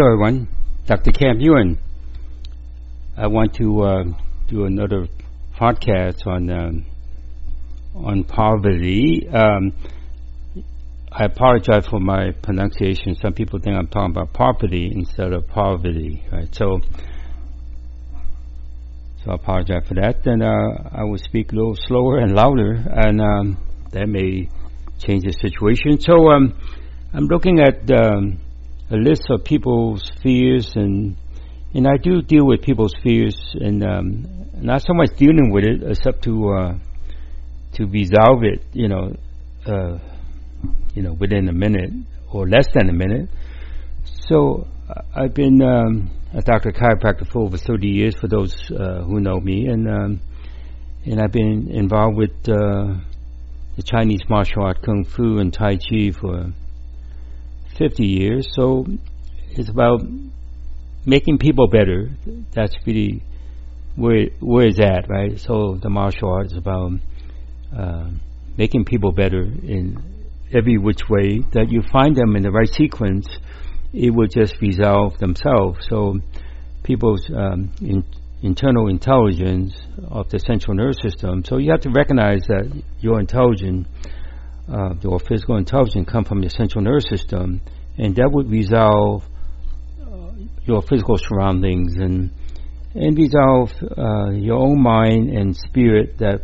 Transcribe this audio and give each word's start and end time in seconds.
Hello, 0.00 0.14
everyone. 0.14 0.48
Dr. 0.86 1.12
Kam 1.12 1.40
Yuen. 1.40 1.78
I 3.18 3.26
want 3.26 3.52
to 3.56 3.82
uh, 3.82 4.04
do 4.48 4.64
another 4.64 5.08
podcast 5.54 6.26
on 6.26 6.48
um, 6.48 6.86
on 7.94 8.24
poverty. 8.24 9.28
Um, 9.28 9.74
I 11.12 11.24
apologize 11.26 11.86
for 11.86 12.00
my 12.00 12.30
pronunciation. 12.30 13.14
Some 13.16 13.34
people 13.34 13.58
think 13.58 13.76
I'm 13.76 13.88
talking 13.88 14.12
about 14.12 14.32
poverty 14.32 14.90
instead 14.90 15.34
of 15.34 15.46
poverty, 15.48 16.24
right? 16.32 16.48
So, 16.54 16.80
so 19.22 19.32
I 19.32 19.34
apologize 19.34 19.86
for 19.86 19.96
that. 19.96 20.24
Then 20.24 20.40
uh, 20.40 20.88
I 20.92 21.04
will 21.04 21.18
speak 21.18 21.52
a 21.52 21.56
little 21.56 21.76
slower 21.76 22.20
and 22.20 22.34
louder, 22.34 22.72
and 22.72 23.20
um, 23.20 23.58
that 23.92 24.08
may 24.08 24.48
change 24.98 25.24
the 25.24 25.32
situation. 25.32 26.00
So, 26.00 26.30
um, 26.30 26.54
I'm 27.12 27.26
looking 27.26 27.60
at 27.60 27.90
um, 27.90 28.38
a 28.90 28.96
list 28.96 29.22
of 29.30 29.44
people's 29.44 30.10
fears, 30.22 30.72
and 30.74 31.16
and 31.74 31.86
I 31.86 31.96
do 31.96 32.22
deal 32.22 32.46
with 32.46 32.62
people's 32.62 32.94
fears, 33.02 33.36
and 33.54 33.84
um, 33.84 34.26
not 34.56 34.82
so 34.82 34.92
much 34.94 35.10
dealing 35.16 35.50
with 35.52 35.64
it, 35.64 35.82
except 35.82 36.24
to 36.24 36.52
uh, 36.52 36.74
to 37.74 37.86
resolve 37.86 38.42
it. 38.42 38.62
You 38.72 38.88
know. 38.88 39.16
Uh, 39.66 39.98
you 40.94 41.02
know, 41.02 41.12
within 41.12 41.48
a 41.48 41.52
minute 41.52 41.90
or 42.32 42.48
less 42.48 42.66
than 42.74 42.88
a 42.88 42.92
minute. 42.92 43.28
So 44.28 44.66
I've 45.14 45.34
been 45.34 45.62
um, 45.62 46.10
a 46.34 46.42
doctor 46.42 46.70
chiropractor 46.70 47.30
for 47.30 47.42
over 47.42 47.56
30 47.56 47.88
years, 47.88 48.14
for 48.16 48.28
those 48.28 48.54
uh, 48.70 49.02
who 49.02 49.20
know 49.20 49.40
me, 49.40 49.66
and 49.66 49.88
um, 49.88 50.20
and 51.04 51.20
I've 51.20 51.32
been 51.32 51.70
involved 51.70 52.16
with 52.16 52.30
uh, 52.48 52.94
the 53.76 53.82
Chinese 53.82 54.20
martial 54.28 54.62
art, 54.62 54.82
kung 54.82 55.04
fu, 55.04 55.38
and 55.38 55.52
tai 55.52 55.76
chi 55.76 56.10
for 56.10 56.52
50 57.80 58.04
years. 58.04 58.46
So 58.52 58.86
it's 59.52 59.70
about 59.70 60.02
making 61.06 61.38
people 61.38 61.66
better. 61.66 62.10
That's 62.54 62.76
really 62.86 63.22
where 63.96 64.26
where 64.38 64.66
it's 64.66 64.78
at, 64.78 65.08
right? 65.08 65.40
So 65.40 65.78
the 65.82 65.88
martial 65.88 66.28
arts 66.28 66.52
is 66.52 66.58
about 66.58 66.92
uh, 67.76 68.10
making 68.56 68.84
people 68.84 69.12
better 69.12 69.42
in 69.42 70.02
every 70.52 70.76
which 70.76 71.08
way 71.08 71.40
that 71.52 71.70
you 71.70 71.82
find 71.90 72.14
them 72.14 72.36
in 72.36 72.42
the 72.42 72.50
right 72.50 72.68
sequence, 72.68 73.26
it 73.92 74.10
will 74.10 74.26
just 74.26 74.60
resolve 74.60 75.18
themselves. 75.18 75.78
So 75.88 76.18
people's 76.82 77.28
um, 77.34 77.72
in, 77.80 78.04
internal 78.42 78.88
intelligence 78.88 79.74
of 80.08 80.28
the 80.30 80.38
central 80.38 80.76
nervous 80.76 80.98
system. 81.02 81.44
So 81.44 81.58
you 81.58 81.70
have 81.70 81.80
to 81.82 81.90
recognize 81.90 82.40
that 82.48 82.82
your 83.00 83.20
intelligence, 83.20 83.86
uh, 84.68 84.94
your 85.02 85.18
physical 85.20 85.56
intelligence, 85.56 86.08
come 86.10 86.24
from 86.24 86.42
your 86.42 86.50
central 86.50 86.82
nervous 86.82 87.08
system, 87.08 87.60
and 87.98 88.16
that 88.16 88.30
would 88.30 88.50
resolve 88.50 89.24
uh, 90.02 90.30
your 90.64 90.82
physical 90.82 91.16
surroundings 91.18 91.96
and 91.96 92.30
and 92.94 93.16
resolve 93.16 93.70
uh, 93.96 94.30
your 94.30 94.58
own 94.58 94.82
mind 94.82 95.30
and 95.30 95.56
spirit 95.56 96.18
that 96.18 96.40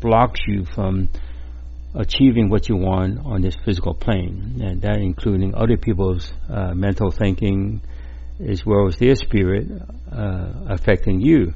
blocks 0.00 0.40
you 0.46 0.64
from 0.64 1.08
achieving 1.94 2.48
what 2.48 2.68
you 2.68 2.76
want 2.76 3.18
on 3.24 3.40
this 3.40 3.56
physical 3.64 3.94
plane, 3.94 4.60
and 4.62 4.82
that 4.82 4.98
including 4.98 5.54
other 5.54 5.76
people's 5.76 6.32
uh, 6.48 6.72
mental 6.74 7.10
thinking 7.10 7.80
as 8.46 8.64
well 8.66 8.86
as 8.86 8.96
their 8.98 9.14
spirit 9.14 9.66
uh, 10.12 10.52
affecting 10.68 11.20
you. 11.20 11.54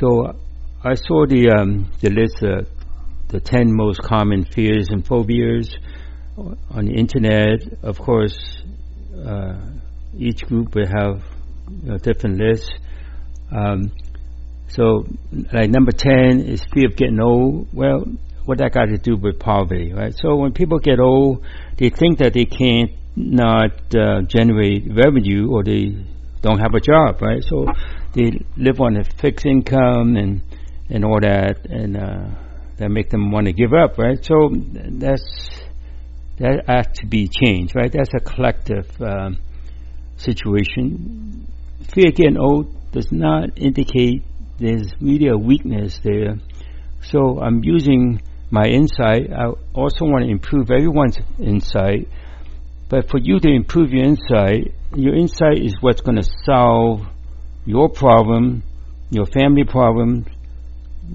So 0.00 0.34
I 0.82 0.94
saw 0.94 1.26
the 1.26 1.50
um, 1.50 1.90
the 2.00 2.10
list 2.10 2.42
of 2.42 2.66
the 3.32 3.40
ten 3.40 3.74
most 3.74 4.00
common 4.02 4.44
fears 4.44 4.88
and 4.90 5.04
phobias 5.04 5.74
on 6.36 6.84
the 6.84 6.92
internet. 6.92 7.82
Of 7.82 7.98
course, 7.98 8.62
uh, 9.26 9.56
each 10.16 10.42
group 10.42 10.74
will 10.74 10.86
have 10.86 11.22
a 11.90 11.98
different 11.98 12.38
lists. 12.38 12.70
Um, 13.50 13.92
so, 14.68 15.04
like 15.52 15.70
number 15.70 15.92
ten 15.92 16.40
is 16.40 16.62
fear 16.72 16.88
of 16.88 16.96
getting 16.96 17.20
old. 17.20 17.68
Well, 17.72 18.04
what 18.44 18.58
that 18.58 18.72
got 18.72 18.86
to 18.86 18.98
do 18.98 19.16
with 19.16 19.38
poverty, 19.38 19.92
right? 19.92 20.14
So 20.14 20.36
when 20.36 20.52
people 20.52 20.78
get 20.78 20.98
old, 20.98 21.44
they 21.78 21.90
think 21.90 22.18
that 22.18 22.32
they 22.34 22.44
can't 22.44 22.90
not 23.14 23.94
uh, 23.94 24.22
generate 24.22 24.84
revenue 24.90 25.50
or 25.50 25.62
they 25.62 25.96
don't 26.40 26.58
have 26.58 26.74
a 26.74 26.80
job, 26.80 27.22
right? 27.22 27.42
So 27.44 27.66
they 28.14 28.44
live 28.56 28.80
on 28.80 28.96
a 28.96 29.04
fixed 29.04 29.46
income 29.46 30.16
and 30.16 30.42
and 30.90 31.04
all 31.04 31.20
that, 31.20 31.64
and 31.70 31.96
uh, 31.96 32.26
that 32.78 32.90
make 32.90 33.10
them 33.10 33.30
want 33.30 33.46
to 33.46 33.52
give 33.52 33.72
up, 33.72 33.98
right? 33.98 34.22
So 34.24 34.50
that's 34.52 35.22
that 36.38 36.64
has 36.66 36.86
to 36.98 37.06
be 37.06 37.28
changed, 37.28 37.74
right? 37.76 37.92
That's 37.92 38.12
a 38.14 38.20
collective 38.20 38.88
um, 39.00 39.38
situation. 40.16 41.46
Fear 41.94 42.12
getting 42.12 42.38
old 42.38 42.74
does 42.92 43.12
not 43.12 43.50
indicate 43.56 44.22
there's 44.58 44.92
really 45.00 45.28
a 45.28 45.36
weakness 45.36 45.98
there. 46.02 46.36
So 47.02 47.40
I'm 47.40 47.62
using 47.64 48.22
my 48.50 48.66
insight. 48.66 49.32
I 49.32 49.46
also 49.74 50.04
want 50.04 50.24
to 50.24 50.30
improve 50.30 50.70
everyone's 50.70 51.18
insight. 51.38 52.08
But 52.88 53.10
for 53.10 53.18
you 53.18 53.40
to 53.40 53.48
improve 53.48 53.90
your 53.90 54.04
insight, 54.04 54.74
your 54.94 55.14
insight 55.14 55.58
is 55.62 55.74
what's 55.80 56.02
going 56.02 56.16
to 56.16 56.30
solve 56.44 57.06
your 57.64 57.88
problem, 57.88 58.62
your 59.10 59.26
family 59.26 59.64
problem, 59.64 60.26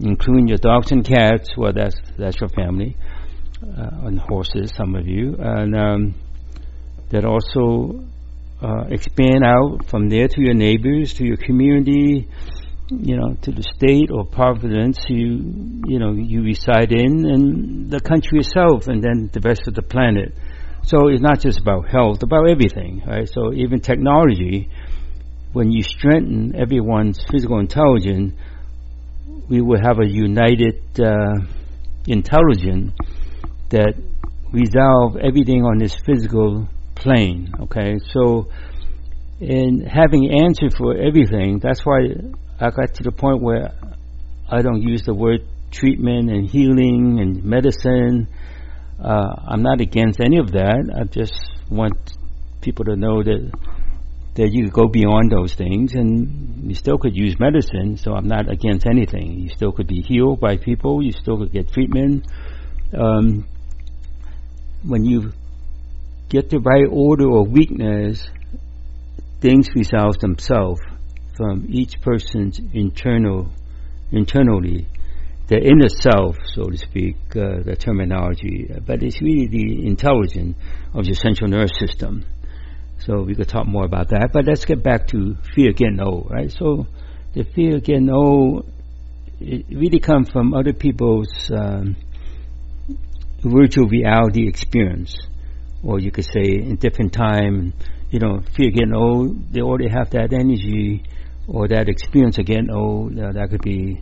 including 0.02 0.47
your 0.47 0.58
dogs 0.58 0.91
and 0.91 1.06
cats. 1.06 1.50
Well, 1.58 1.74
that's 1.74 1.96
that's 2.18 2.40
your 2.40 2.50
family, 2.50 2.96
uh, 3.62 4.08
and 4.08 4.19
horses. 4.19 4.72
Some 4.75 4.96
of 4.96 5.08
you, 5.08 5.35
and 5.40 5.75
um, 5.75 6.16
that 7.09 7.25
also 7.25 8.03
uh, 8.62 8.86
expand 8.90 9.44
out 9.44 9.86
from 9.90 10.09
there 10.09 10.28
to 10.28 10.41
your 10.41 10.53
neighbors, 10.53 11.13
to 11.16 11.25
your 11.25 11.38
community, 11.38 12.28
you 12.90 13.18
know, 13.18 13.36
to 13.41 13.52
the 13.52 13.63
state 13.63 14.09
or 14.12 14.25
province 14.25 14.97
you, 15.09 15.81
you 15.86 16.00
know, 16.00 16.13
you 16.13 16.41
reside 16.41 16.91
in, 16.91 17.25
and 17.25 17.91
the 17.91 18.00
country 18.00 18.40
itself, 18.40 18.88
and 18.88 19.03
then 19.03 19.30
the 19.34 19.41
rest 19.41 19.68
of 19.68 19.75
the 19.75 19.81
planet. 19.81 20.34
So 20.84 21.09
it's 21.09 21.22
not 21.22 21.41
just 21.41 21.59
about 21.59 21.90
health, 21.90 22.24
about 22.24 22.50
everything, 22.50 23.03
right? 23.06 23.28
So 23.28 23.53
even 23.53 23.81
technology, 23.81 24.69
when 25.52 25.72
you 25.72 25.84
strengthen 25.84 26.56
everyone's 26.56 27.19
physical 27.30 27.59
intelligence, 27.59 28.34
we 29.50 29.62
will 29.62 29.80
have 29.81 30.00
a 30.00 30.08
united 30.08 30.81
uh, 31.00 31.36
intelligence 32.06 32.94
that 33.70 33.94
resolve 34.52 35.18
everything 35.18 35.64
on 35.64 35.78
this 35.78 35.96
physical 36.06 36.68
plane. 36.96 37.52
Okay, 37.62 37.98
so 38.12 38.48
in 39.40 39.81
having 39.81 40.31
answer 40.31 40.70
for 40.75 40.96
everything, 40.96 41.59
that's 41.62 41.86
why 41.86 42.00
I 42.59 42.70
got 42.72 42.96
to 42.96 43.03
the 43.03 43.12
point 43.12 43.42
where 43.42 43.72
I 44.50 44.62
don't 44.62 44.81
use 44.81 45.03
the 45.03 45.14
word 45.14 45.42
treatment 45.72 46.30
and 46.30 46.50
healing 46.50 47.19
and 47.19 47.44
medicine. 47.44 48.28
Uh, 49.04 49.36
I'm 49.48 49.62
not 49.62 49.81
against 49.81 50.19
any 50.19 50.38
of 50.40 50.52
that. 50.54 50.92
I 50.96 51.04
just 51.04 51.34
want 51.69 51.96
people 52.62 52.86
to 52.86 52.96
know 52.96 53.22
that 53.22 53.52
that 54.38 54.50
you 54.52 54.66
could 54.66 54.74
go 54.74 54.88
beyond 54.88 55.31
those 55.31 55.56
things 55.56 55.96
and 55.96 56.70
you 56.70 56.75
still 56.75 57.00
could 57.00 57.16
use 57.16 57.40
medicine. 57.40 57.98
So 57.98 58.14
I'm 58.14 58.28
not 58.28 58.52
against 58.52 58.86
anything. 58.86 59.40
You 59.40 59.50
still 59.50 59.72
could 59.72 59.88
be 59.88 60.02
healed 60.02 60.40
by 60.40 60.57
people. 60.57 61.04
You 61.04 61.12
still 61.12 61.38
could 61.39 61.51
get 61.51 61.72
treatment. 61.74 62.28
Um, 62.94 63.48
when 64.84 65.04
you 65.04 65.34
get 66.30 66.51
the 66.51 66.60
right 66.60 66.86
order 66.88 67.36
of 67.36 67.50
weakness, 67.50 68.30
things 69.42 69.69
resolve 69.75 70.19
themselves 70.19 70.81
from 71.36 71.66
each 71.69 72.00
person's 72.01 72.60
internal, 72.74 73.51
internally, 74.12 74.88
the 75.48 75.57
inner 75.57 75.90
self, 75.90 76.36
so 76.54 76.66
to 76.66 76.78
speak, 76.78 77.16
uh, 77.31 77.63
the 77.63 77.75
terminology, 77.75 78.69
but 78.86 79.01
it's 79.01 79.19
really 79.19 79.48
the 79.48 79.88
intelligence 79.88 80.57
of 80.94 81.06
your 81.06 81.16
central 81.16 81.50
nervous 81.50 81.72
system. 81.80 82.24
So 82.99 83.21
we 83.21 83.35
could 83.35 83.47
talk 83.47 83.67
more 83.67 83.85
about 83.85 84.09
that, 84.09 84.31
but 84.33 84.45
let's 84.45 84.65
get 84.65 84.83
back 84.83 85.07
to 85.07 85.35
fear 85.55 85.71
getting 85.71 85.99
old, 85.99 86.29
right? 86.29 86.51
So 86.51 86.88
the 87.33 87.44
fear 87.44 87.79
getting 87.79 88.09
old, 88.09 88.69
it 89.39 89.65
really 89.69 89.99
comes 89.99 90.29
from 90.29 90.53
other 90.53 90.73
people's 90.73 91.51
um, 91.51 91.95
virtual 93.44 93.88
reality 93.88 94.47
experience, 94.47 95.15
or 95.83 95.99
you 95.99 96.11
could 96.11 96.25
say 96.25 96.44
in 96.44 96.75
different 96.77 97.13
time, 97.13 97.73
you 98.09 98.19
know, 98.19 98.41
fear 98.55 98.71
getting 98.71 98.94
old, 98.94 99.53
they 99.53 99.61
already 99.61 99.89
have 99.89 100.09
that 100.11 100.33
energy 100.33 101.03
or 101.47 101.67
that 101.67 101.88
experience 101.88 102.38
again, 102.38 102.67
oh, 102.71 103.09
that 103.09 103.47
could 103.49 103.61
be 103.61 104.01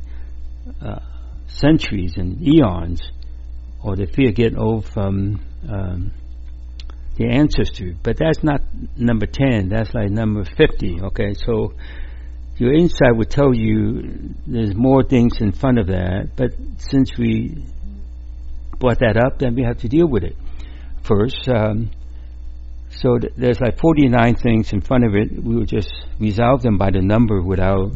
uh, 0.81 0.99
centuries 1.47 2.13
and 2.17 2.41
eons, 2.41 3.01
or 3.83 3.95
the 3.95 4.07
fear 4.07 4.31
getting 4.31 4.57
old 4.57 4.85
from 4.87 5.39
um, 5.69 6.11
the 7.17 7.27
ancestor. 7.27 7.93
But 8.03 8.17
that's 8.17 8.43
not 8.43 8.61
number 8.97 9.25
10, 9.25 9.69
that's 9.69 9.93
like 9.93 10.09
number 10.09 10.43
50, 10.57 11.01
okay? 11.03 11.33
So 11.45 11.73
your 12.57 12.73
insight 12.73 13.15
would 13.15 13.29
tell 13.29 13.53
you 13.53 14.33
there's 14.47 14.75
more 14.75 15.03
things 15.03 15.33
in 15.39 15.51
front 15.51 15.79
of 15.79 15.87
that, 15.87 16.29
but 16.35 16.51
since 16.77 17.11
we 17.17 17.65
brought 18.79 18.99
that 18.99 19.17
up, 19.17 19.39
then 19.39 19.55
we 19.55 19.63
have 19.63 19.79
to 19.79 19.87
deal 19.87 20.07
with 20.07 20.23
it 20.23 20.35
first. 21.03 21.47
Um, 21.49 21.89
So 22.89 23.17
th- 23.19 23.33
there's 23.35 23.59
like 23.59 23.77
49 23.79 24.35
things 24.35 24.71
in 24.71 24.79
front 24.81 25.03
of 25.03 25.15
it. 25.15 25.27
We 25.43 25.55
would 25.55 25.67
just 25.67 25.91
resolve 26.19 26.61
them 26.61 26.77
by 26.77 26.91
the 26.91 27.01
number 27.01 27.41
without, 27.41 27.91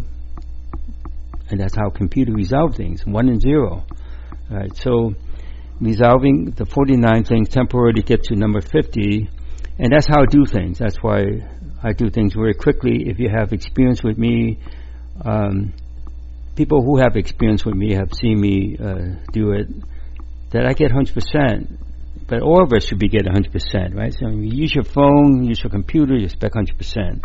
and 1.50 1.60
that's 1.60 1.76
how 1.76 1.90
computer 1.90 2.34
resolve 2.34 2.76
things, 2.76 3.06
one 3.06 3.30
and 3.30 3.40
zero. 3.40 3.84
Right. 4.52 4.76
So 4.76 5.14
resolving 5.80 6.52
the 6.52 6.66
49 6.66 7.24
things 7.24 7.50
temporarily 7.50 8.02
get 8.02 8.24
to 8.24 8.36
number 8.36 8.62
50, 8.62 9.30
and 9.80 9.92
that's 9.92 10.08
how 10.08 10.22
I 10.22 10.26
do 10.30 10.46
things. 10.46 10.80
That's 10.80 10.98
why 11.02 11.24
I 11.82 11.94
do 11.94 12.10
things 12.10 12.34
very 12.34 12.54
quickly. 12.54 13.08
If 13.08 13.20
you 13.20 13.30
have 13.30 13.54
experience 13.54 14.04
with 14.04 14.18
me, 14.18 14.60
um, 15.24 15.74
people 16.56 16.84
who 16.84 16.98
have 16.98 17.16
experience 17.16 17.64
with 17.66 17.76
me 17.76 17.94
have 17.94 18.10
seen 18.14 18.40
me 18.40 18.78
uh, 18.78 19.24
do 19.32 19.52
it. 19.52 19.68
That 20.52 20.66
I 20.66 20.74
get 20.74 20.92
100%, 20.92 21.78
but 22.28 22.42
all 22.42 22.64
of 22.64 22.74
us 22.74 22.86
should 22.86 23.00
be 23.00 23.08
getting 23.08 23.32
100%, 23.32 23.96
right? 23.96 24.14
So 24.14 24.28
you 24.30 24.52
use 24.52 24.74
your 24.74 24.84
phone, 24.84 25.44
use 25.46 25.62
your 25.64 25.70
computer, 25.70 26.16
you 26.16 26.26
expect 26.26 26.56
100%. 26.56 27.22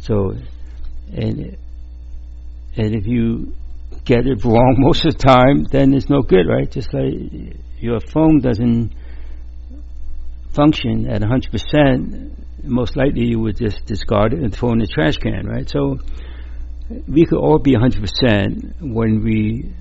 So, 0.00 0.34
and 1.12 1.56
and 2.76 2.94
if 2.94 3.06
you 3.06 3.54
get 4.04 4.26
it 4.26 4.44
wrong 4.44 4.76
most 4.78 5.06
of 5.06 5.16
the 5.16 5.18
time, 5.18 5.64
then 5.70 5.94
it's 5.94 6.08
no 6.08 6.22
good, 6.22 6.46
right? 6.46 6.70
Just 6.70 6.92
like 6.92 7.56
your 7.80 8.00
phone 8.00 8.40
doesn't 8.40 8.92
function 10.52 11.08
at 11.08 11.22
100%, 11.22 12.64
most 12.64 12.96
likely 12.96 13.26
you 13.26 13.38
would 13.40 13.56
just 13.56 13.86
discard 13.86 14.32
it 14.32 14.40
and 14.40 14.54
throw 14.54 14.72
in 14.72 14.78
the 14.78 14.86
trash 14.86 15.16
can, 15.16 15.46
right? 15.46 15.68
So 15.68 15.98
we 17.06 17.26
could 17.26 17.38
all 17.38 17.58
be 17.58 17.74
100% 17.74 18.80
when 18.80 19.22
we 19.22 19.72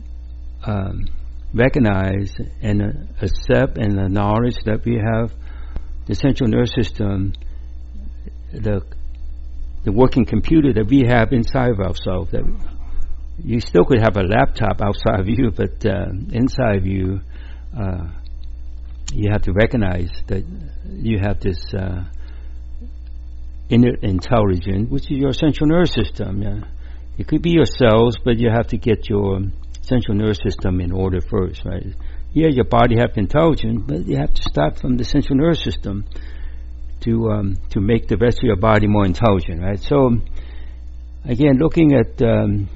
um, 0.65 1.05
recognize 1.53 2.35
and 2.61 2.81
uh, 2.81 2.87
accept 3.21 3.77
and 3.77 3.99
acknowledge 3.99 4.57
that 4.65 4.83
we 4.85 4.95
have 4.95 5.31
the 6.05 6.15
central 6.15 6.49
nervous 6.49 6.73
system, 6.73 7.33
the 8.51 8.81
the 9.83 9.91
working 9.91 10.25
computer 10.25 10.73
that 10.73 10.87
we 10.87 11.05
have 11.07 11.31
inside 11.31 11.71
of 11.71 11.79
ourselves. 11.79 12.31
That 12.31 12.43
you 13.43 13.61
still 13.61 13.85
could 13.85 13.99
have 13.99 14.17
a 14.17 14.23
laptop 14.23 14.81
outside 14.81 15.19
of 15.21 15.29
you, 15.29 15.51
but 15.55 15.85
uh, 15.85 16.07
inside 16.31 16.77
of 16.77 16.85
you, 16.85 17.21
uh, 17.77 18.07
you 19.13 19.31
have 19.31 19.43
to 19.43 19.53
recognize 19.53 20.09
that 20.27 20.43
you 20.85 21.19
have 21.19 21.39
this 21.39 21.73
uh, 21.73 22.03
inner 23.69 23.95
intelligence, 24.01 24.89
which 24.89 25.11
is 25.11 25.17
your 25.17 25.33
central 25.33 25.69
nervous 25.69 25.93
system. 25.93 26.41
Yeah. 26.41 26.61
It 27.17 27.27
could 27.27 27.41
be 27.41 27.51
your 27.51 27.65
cells, 27.65 28.17
but 28.23 28.37
you 28.37 28.49
have 28.49 28.67
to 28.67 28.77
get 28.77 29.09
your 29.09 29.39
central 29.81 30.17
nervous 30.17 30.39
system 30.43 30.81
in 30.81 30.91
order 30.91 31.19
first, 31.21 31.65
right? 31.65 31.85
Yeah, 32.33 32.49
your 32.49 32.65
body 32.65 32.97
have 32.99 33.11
intelligence, 33.15 33.83
but 33.87 34.05
you 34.05 34.17
have 34.17 34.33
to 34.33 34.41
start 34.43 34.79
from 34.79 34.97
the 34.97 35.03
central 35.03 35.37
nervous 35.37 35.63
system 35.63 36.05
to 37.01 37.29
um, 37.29 37.57
to 37.71 37.79
make 37.79 38.07
the 38.07 38.17
rest 38.17 38.39
of 38.39 38.43
your 38.43 38.57
body 38.57 38.87
more 38.87 39.05
intelligent, 39.05 39.61
right? 39.61 39.79
So, 39.79 40.17
again, 41.25 41.57
looking 41.57 41.93
at 41.93 42.21
um, 42.21 42.69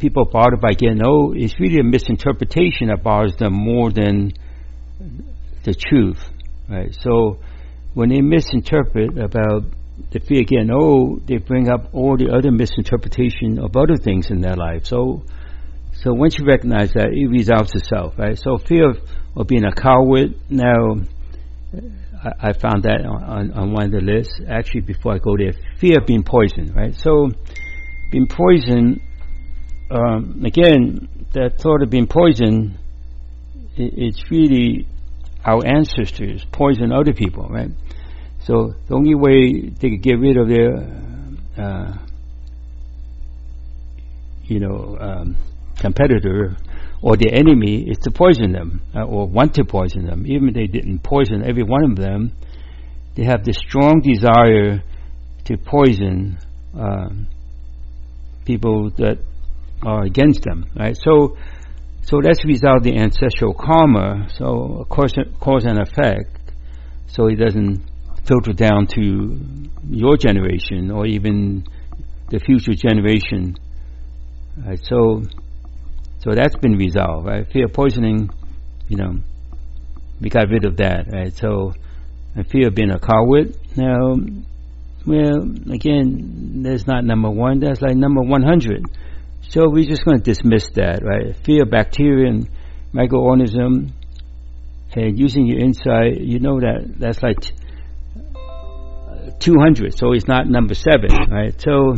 people 0.00 0.24
bothered 0.24 0.60
by 0.60 0.72
getting 0.72 1.04
old, 1.04 1.36
it's 1.36 1.58
really 1.60 1.78
a 1.78 1.84
misinterpretation 1.84 2.88
that 2.88 3.02
bothers 3.02 3.36
them 3.36 3.52
more 3.52 3.90
than 3.90 4.32
the 5.64 5.74
truth, 5.74 6.18
right? 6.68 6.94
So, 7.02 7.38
when 7.94 8.08
they 8.08 8.20
misinterpret 8.20 9.18
about 9.18 9.64
the 10.12 10.20
fear 10.20 10.42
getting 10.42 10.70
old, 10.70 11.20
oh, 11.20 11.24
they 11.26 11.36
bring 11.36 11.68
up 11.68 11.92
all 11.92 12.16
the 12.16 12.30
other 12.32 12.50
misinterpretation 12.50 13.58
of 13.58 13.76
other 13.76 13.96
things 13.96 14.30
in 14.30 14.40
their 14.40 14.56
life. 14.56 14.86
So, 14.86 15.22
so 16.02 16.14
once 16.14 16.38
you 16.38 16.46
recognize 16.46 16.92
that, 16.92 17.08
it 17.12 17.28
resolves 17.28 17.74
itself, 17.74 18.14
right? 18.16 18.38
So 18.38 18.56
fear 18.58 18.90
of, 18.90 18.98
of 19.36 19.46
being 19.46 19.64
a 19.64 19.72
coward. 19.72 20.34
Now, 20.48 20.96
I, 22.24 22.48
I 22.48 22.52
found 22.54 22.84
that 22.84 23.04
on, 23.04 23.52
on 23.52 23.72
one 23.72 23.86
of 23.86 23.92
the 23.92 24.00
lists. 24.00 24.40
Actually, 24.48 24.82
before 24.82 25.14
I 25.14 25.18
go 25.18 25.36
there, 25.36 25.52
fear 25.78 25.98
of 26.00 26.06
being 26.06 26.24
poisoned, 26.24 26.74
right? 26.74 26.94
So, 26.94 27.28
being 28.10 28.26
poisoned. 28.26 29.02
Um, 29.90 30.42
again, 30.44 31.08
that 31.34 31.58
thought 31.60 31.82
of 31.82 31.90
being 31.90 32.06
poisoned, 32.06 32.78
it, 33.76 33.92
it's 33.96 34.30
really 34.30 34.86
our 35.44 35.66
ancestors 35.66 36.44
poison 36.52 36.92
other 36.92 37.12
people, 37.12 37.48
right? 37.48 37.70
So 38.44 38.74
the 38.88 38.94
only 38.94 39.14
way 39.14 39.68
they 39.68 39.90
could 39.90 40.02
get 40.02 40.18
rid 40.18 40.36
of 40.36 40.48
their, 40.48 40.76
uh, 41.58 41.98
you 44.44 44.60
know, 44.60 44.96
um, 45.00 45.36
competitor 45.78 46.56
or 47.02 47.16
their 47.16 47.34
enemy 47.34 47.88
is 47.88 47.98
to 47.98 48.10
poison 48.10 48.52
them 48.52 48.82
uh, 48.94 49.04
or 49.04 49.26
want 49.26 49.54
to 49.54 49.64
poison 49.64 50.06
them. 50.06 50.26
Even 50.26 50.48
if 50.48 50.54
they 50.54 50.66
didn't 50.66 51.02
poison 51.02 51.42
every 51.44 51.62
one 51.62 51.84
of 51.90 51.96
them, 51.96 52.32
they 53.16 53.24
have 53.24 53.44
this 53.44 53.56
strong 53.56 54.00
desire 54.00 54.82
to 55.44 55.56
poison 55.56 56.38
um, 56.74 57.26
people 58.44 58.90
that 58.98 59.18
are 59.82 60.02
against 60.02 60.42
them. 60.42 60.66
Right. 60.76 60.96
So, 60.96 61.36
so 62.02 62.20
that's 62.22 62.44
without 62.44 62.82
the 62.82 62.96
ancestral 62.96 63.54
karma. 63.54 64.28
So 64.36 64.86
cause 64.90 65.14
cause 65.40 65.64
and 65.64 65.78
effect. 65.78 66.36
So 67.08 67.26
it 67.26 67.36
doesn't 67.36 67.84
filter 68.26 68.52
down 68.52 68.86
to 68.94 69.38
your 69.88 70.16
generation 70.16 70.90
or 70.90 71.06
even 71.06 71.64
the 72.30 72.38
future 72.38 72.74
generation. 72.74 73.56
Right, 74.64 74.78
so, 74.82 75.22
so 76.20 76.34
that's 76.34 76.56
been 76.56 76.76
resolved. 76.76 77.26
Right? 77.26 77.46
Fear 77.52 77.68
poisoning, 77.68 78.30
you 78.88 78.96
know, 78.96 79.14
we 80.20 80.28
got 80.28 80.48
rid 80.48 80.64
of 80.64 80.76
that. 80.76 81.06
Right? 81.12 81.32
So, 81.36 81.72
fear 82.50 82.68
of 82.68 82.74
being 82.74 82.90
a 82.90 82.98
coward. 83.00 83.56
Now, 83.76 84.14
well, 85.06 85.42
again, 85.72 86.62
that's 86.62 86.86
not 86.86 87.04
number 87.04 87.30
one. 87.30 87.60
That's 87.60 87.80
like 87.80 87.96
number 87.96 88.22
one 88.22 88.42
hundred. 88.42 88.84
So 89.50 89.68
we're 89.68 89.82
just 89.82 90.04
going 90.04 90.18
to 90.18 90.22
dismiss 90.22 90.68
that, 90.76 91.02
right? 91.02 91.36
Fear 91.44 91.64
bacteria 91.66 92.28
and 92.28 92.48
microorganism, 92.94 93.90
and 94.92 95.18
using 95.18 95.44
your 95.44 95.58
insight, 95.58 96.20
you 96.20 96.38
know 96.38 96.60
that 96.60 96.94
that's 96.96 97.20
like 97.20 97.38
200, 99.40 99.98
so 99.98 100.12
it's 100.12 100.28
not 100.28 100.46
number 100.46 100.74
seven, 100.74 101.10
right? 101.28 101.60
So, 101.60 101.96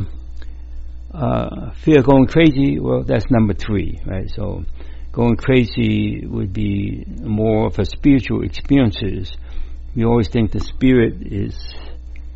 uh, 1.12 1.73
fear 1.85 2.00
going 2.00 2.26
crazy, 2.26 2.79
well, 2.81 3.03
that's 3.03 3.31
number 3.31 3.53
three, 3.53 4.00
right? 4.07 4.31
So, 4.35 4.65
going 5.12 5.37
crazy 5.37 6.25
would 6.26 6.55
be 6.55 7.05
more 7.21 7.67
of 7.67 7.79
a 7.79 7.85
spiritual 7.85 8.45
experiences. 8.45 9.31
We 9.95 10.07
always 10.07 10.29
think 10.29 10.53
the 10.53 10.61
spirit 10.61 11.17
is 11.21 11.55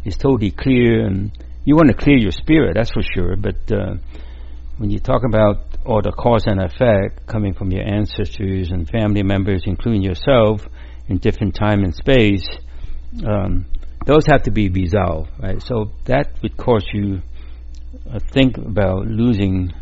is 0.05 0.19
totally 0.19 0.51
clear, 0.51 1.07
and 1.07 1.33
you 1.65 1.75
want 1.75 1.89
to 1.89 1.95
clear 1.95 2.19
your 2.19 2.33
spirit, 2.33 2.75
that's 2.75 2.91
for 2.93 3.03
sure. 3.15 3.35
But 3.37 3.73
uh, 3.73 3.95
when 4.79 4.91
you 4.91 4.99
talk 4.99 5.23
about 5.25 5.57
all 5.85 6.03
the 6.03 6.13
cause 6.13 6.45
and 6.47 6.61
effect 6.61 7.27
coming 7.27 7.55
from 7.55 7.71
your 7.71 7.83
ancestors 7.83 8.71
and 8.71 8.89
family 8.89 9.23
members, 9.23 9.63
including 9.67 10.03
yourself, 10.03 10.61
in 11.09 11.19
different 11.19 11.55
time 11.55 11.83
and 11.83 11.95
space, 11.95 12.47
um, 13.25 13.65
those 14.07 14.27
have 14.27 14.43
to 14.43 14.51
be 14.51 14.69
resolved, 14.69 15.31
right? 15.41 15.63
So 15.63 15.91
that 16.05 16.33
would 16.43 16.57
cause 16.57 16.87
you 16.93 17.23
uh, 18.11 18.19
think 18.33 18.59
about 18.59 19.07
losing, 19.07 19.73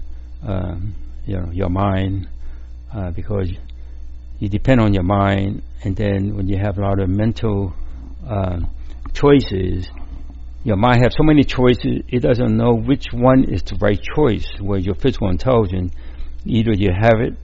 um, 0.46 0.94
you 1.26 1.38
know, 1.38 1.50
your 1.52 1.70
mind 1.70 2.28
uh, 2.94 3.10
because 3.10 3.50
you 4.38 4.48
depend 4.48 4.80
on 4.80 4.94
your 4.94 5.02
mind, 5.02 5.62
and 5.82 5.96
then 5.96 6.36
when 6.36 6.46
you 6.46 6.58
have 6.58 6.78
a 6.78 6.80
lot 6.80 7.00
of 7.00 7.08
mental 7.08 7.72
uh, 8.28 8.60
choices, 9.12 9.88
your 10.64 10.76
mind 10.76 11.02
has 11.02 11.12
so 11.14 11.23
many 11.23 11.44
choices 11.44 12.02
it 12.09 12.21
doesn't 12.21 12.56
know 12.56 12.75
which 12.75 13.06
one 13.12 13.44
is 13.44 13.62
the 13.62 13.76
right 13.80 14.00
choice. 14.16 14.47
Where 14.59 14.78
your 14.78 14.94
physical 14.94 15.28
intelligence, 15.28 15.92
either 16.47 16.73
you 16.73 16.90
have 16.90 17.21
it 17.21 17.35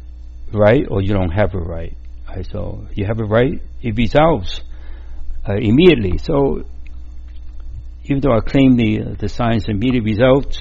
right 0.52 0.84
or 0.90 1.02
you 1.02 1.12
don't 1.12 1.30
have 1.30 1.54
it 1.54 1.58
right. 1.58 1.94
right? 2.28 2.46
So 2.50 2.86
you 2.94 3.06
have 3.06 3.20
it 3.20 3.24
right, 3.24 3.60
it 3.82 3.96
resolves 3.96 4.62
uh, 5.46 5.54
immediately. 5.54 6.16
So 6.18 6.64
even 8.04 8.20
though 8.20 8.32
I 8.32 8.40
claim 8.40 8.76
the 8.76 9.16
the 9.18 9.28
science 9.28 9.66
immediate 9.68 10.02
results, 10.02 10.58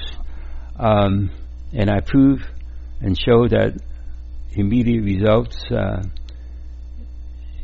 um, 0.78 1.30
and 1.72 1.90
I 1.90 2.00
prove 2.00 2.42
and 3.00 3.18
show 3.18 3.48
that 3.48 3.80
immediate 4.52 5.02
results 5.02 5.64
uh, 5.70 6.02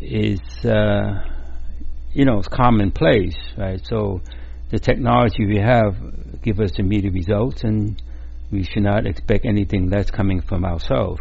is 0.01 0.41
uh, 0.65 1.23
you 2.15 2.25
know 2.25 2.41
commonplace, 2.41 3.37
right? 3.59 3.85
So 3.85 4.23
the 4.71 4.79
technology 4.79 5.47
we 5.47 5.59
have 5.59 5.97
give 6.43 6.61
us 6.61 6.79
immediate 6.79 7.13
results, 7.13 7.65
and 7.65 8.01
we 8.51 8.63
should 8.63 8.83
not 8.83 9.07
expect 9.07 9.45
anything 9.45 9.91
less 9.91 10.11
coming 10.11 10.41
from 10.41 10.65
ourselves 10.65 11.21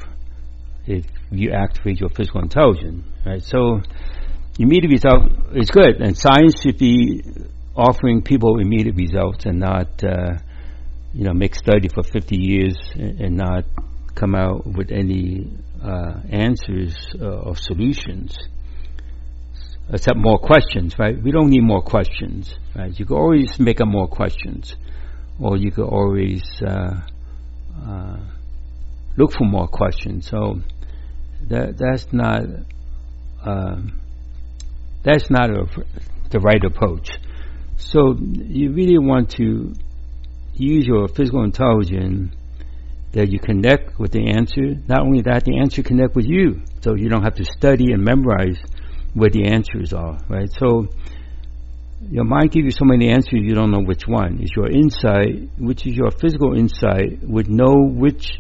if 0.85 1.05
you 1.31 1.51
activate 1.51 1.99
your 1.99 2.09
physical 2.09 2.41
intelligence, 2.41 3.03
right? 3.25 3.41
So 3.41 3.81
immediate 4.59 4.91
result 4.91 5.31
is 5.55 5.69
good, 5.69 6.01
and 6.01 6.15
science 6.17 6.61
should 6.61 6.77
be 6.77 7.23
offering 7.75 8.21
people 8.21 8.59
immediate 8.59 8.95
results 8.95 9.45
and 9.45 9.59
not, 9.59 10.03
uh, 10.03 10.37
you 11.13 11.23
know, 11.23 11.33
make 11.33 11.55
study 11.55 11.89
for 11.89 12.03
50 12.03 12.37
years 12.37 12.77
and, 12.93 13.19
and 13.19 13.37
not 13.37 13.65
come 14.13 14.35
out 14.35 14.65
with 14.65 14.91
any 14.91 15.51
uh, 15.83 16.19
answers 16.29 16.95
uh, 17.19 17.25
or 17.25 17.55
solutions. 17.55 18.37
Accept 19.89 20.17
more 20.17 20.39
questions, 20.39 20.97
right? 20.97 21.21
We 21.21 21.31
don't 21.31 21.49
need 21.49 21.63
more 21.63 21.81
questions, 21.81 22.55
right? 22.75 22.97
You 22.97 23.05
can 23.05 23.15
always 23.15 23.59
make 23.59 23.81
up 23.81 23.87
more 23.87 24.07
questions, 24.07 24.75
or 25.39 25.57
you 25.57 25.71
could 25.71 25.87
always 25.87 26.43
uh, 26.65 27.01
uh, 27.85 28.17
look 29.17 29.31
for 29.33 29.45
more 29.45 29.67
questions. 29.67 30.27
So 30.27 30.59
that 31.47 31.77
that's 31.77 32.11
not 32.11 32.43
um, 33.43 33.99
that's 35.03 35.29
not 35.29 35.49
a, 35.49 35.67
the 36.29 36.39
right 36.39 36.63
approach. 36.63 37.11
So 37.77 38.15
you 38.17 38.71
really 38.71 38.97
want 38.97 39.31
to 39.31 39.73
use 40.53 40.85
your 40.87 41.07
physical 41.07 41.43
intelligence 41.43 42.33
that 43.11 43.31
you 43.31 43.39
connect 43.39 43.99
with 43.99 44.11
the 44.11 44.31
answer. 44.31 44.75
Not 44.87 45.01
only 45.01 45.21
that, 45.21 45.45
the 45.45 45.59
answer 45.59 45.83
connect 45.83 46.15
with 46.15 46.25
you, 46.25 46.61
so 46.81 46.95
you 46.95 47.09
don't 47.09 47.23
have 47.23 47.35
to 47.35 47.45
study 47.45 47.91
and 47.91 48.03
memorize 48.03 48.59
where 49.15 49.29
the 49.31 49.45
answers 49.47 49.93
are. 49.93 50.19
Right. 50.29 50.49
So 50.59 50.87
your 52.01 52.25
mind 52.25 52.51
gives 52.51 52.65
you 52.65 52.71
so 52.71 52.85
many 52.85 53.09
answers 53.09 53.39
you 53.41 53.55
don't 53.55 53.71
know 53.71 53.81
which 53.81 54.03
one. 54.05 54.39
It's 54.41 54.51
your 54.55 54.69
insight, 54.69 55.49
which 55.57 55.87
is 55.87 55.95
your 55.95 56.11
physical 56.11 56.55
insight, 56.55 57.23
would 57.23 57.49
know 57.49 57.73
which 57.87 58.37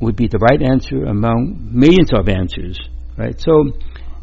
would 0.00 0.16
be 0.16 0.28
the 0.28 0.38
right 0.38 0.60
answer 0.60 1.04
among 1.04 1.70
millions 1.72 2.10
of 2.12 2.28
answers. 2.28 2.78
Right. 3.16 3.40
So 3.40 3.72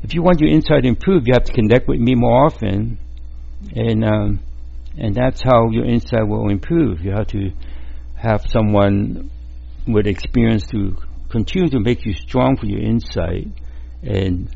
if 0.03 0.13
you 0.13 0.21
want 0.21 0.39
your 0.39 0.51
insight 0.51 0.85
improved, 0.85 1.27
you 1.27 1.33
have 1.33 1.45
to 1.45 1.53
connect 1.53 1.87
with 1.87 1.99
me 1.99 2.13
more 2.15 2.45
often, 2.45 2.99
and 3.73 4.05
um, 4.05 4.39
and 4.97 5.15
that's 5.15 5.41
how 5.41 5.69
your 5.71 5.85
insight 5.85 6.27
will 6.27 6.49
improve. 6.49 7.01
You 7.01 7.11
have 7.11 7.27
to 7.27 7.51
have 8.15 8.43
someone 8.49 9.31
with 9.87 10.07
experience 10.07 10.65
to 10.67 10.95
continue 11.29 11.69
to 11.69 11.79
make 11.79 12.05
you 12.05 12.13
strong 12.13 12.57
for 12.57 12.65
your 12.65 12.81
insight, 12.81 13.47
and 14.03 14.49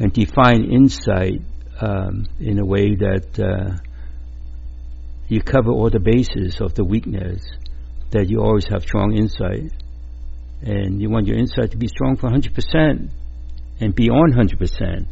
and 0.00 0.12
define 0.14 0.64
insight 0.64 1.42
um, 1.80 2.26
in 2.40 2.58
a 2.58 2.64
way 2.64 2.94
that 2.96 3.38
uh, 3.38 3.76
you 5.28 5.42
cover 5.42 5.70
all 5.70 5.90
the 5.90 6.00
bases 6.00 6.60
of 6.60 6.74
the 6.74 6.84
weakness. 6.84 7.42
That 8.10 8.28
you 8.28 8.40
always 8.40 8.66
have 8.68 8.82
strong 8.82 9.14
insight, 9.16 9.70
and 10.62 11.00
you 11.00 11.10
want 11.10 11.28
your 11.28 11.36
insight 11.36 11.70
to 11.72 11.76
be 11.76 11.86
strong 11.86 12.16
for 12.16 12.26
100 12.26 12.54
percent 12.54 13.10
and 13.80 13.94
beyond 13.94 14.34
100%. 14.34 15.06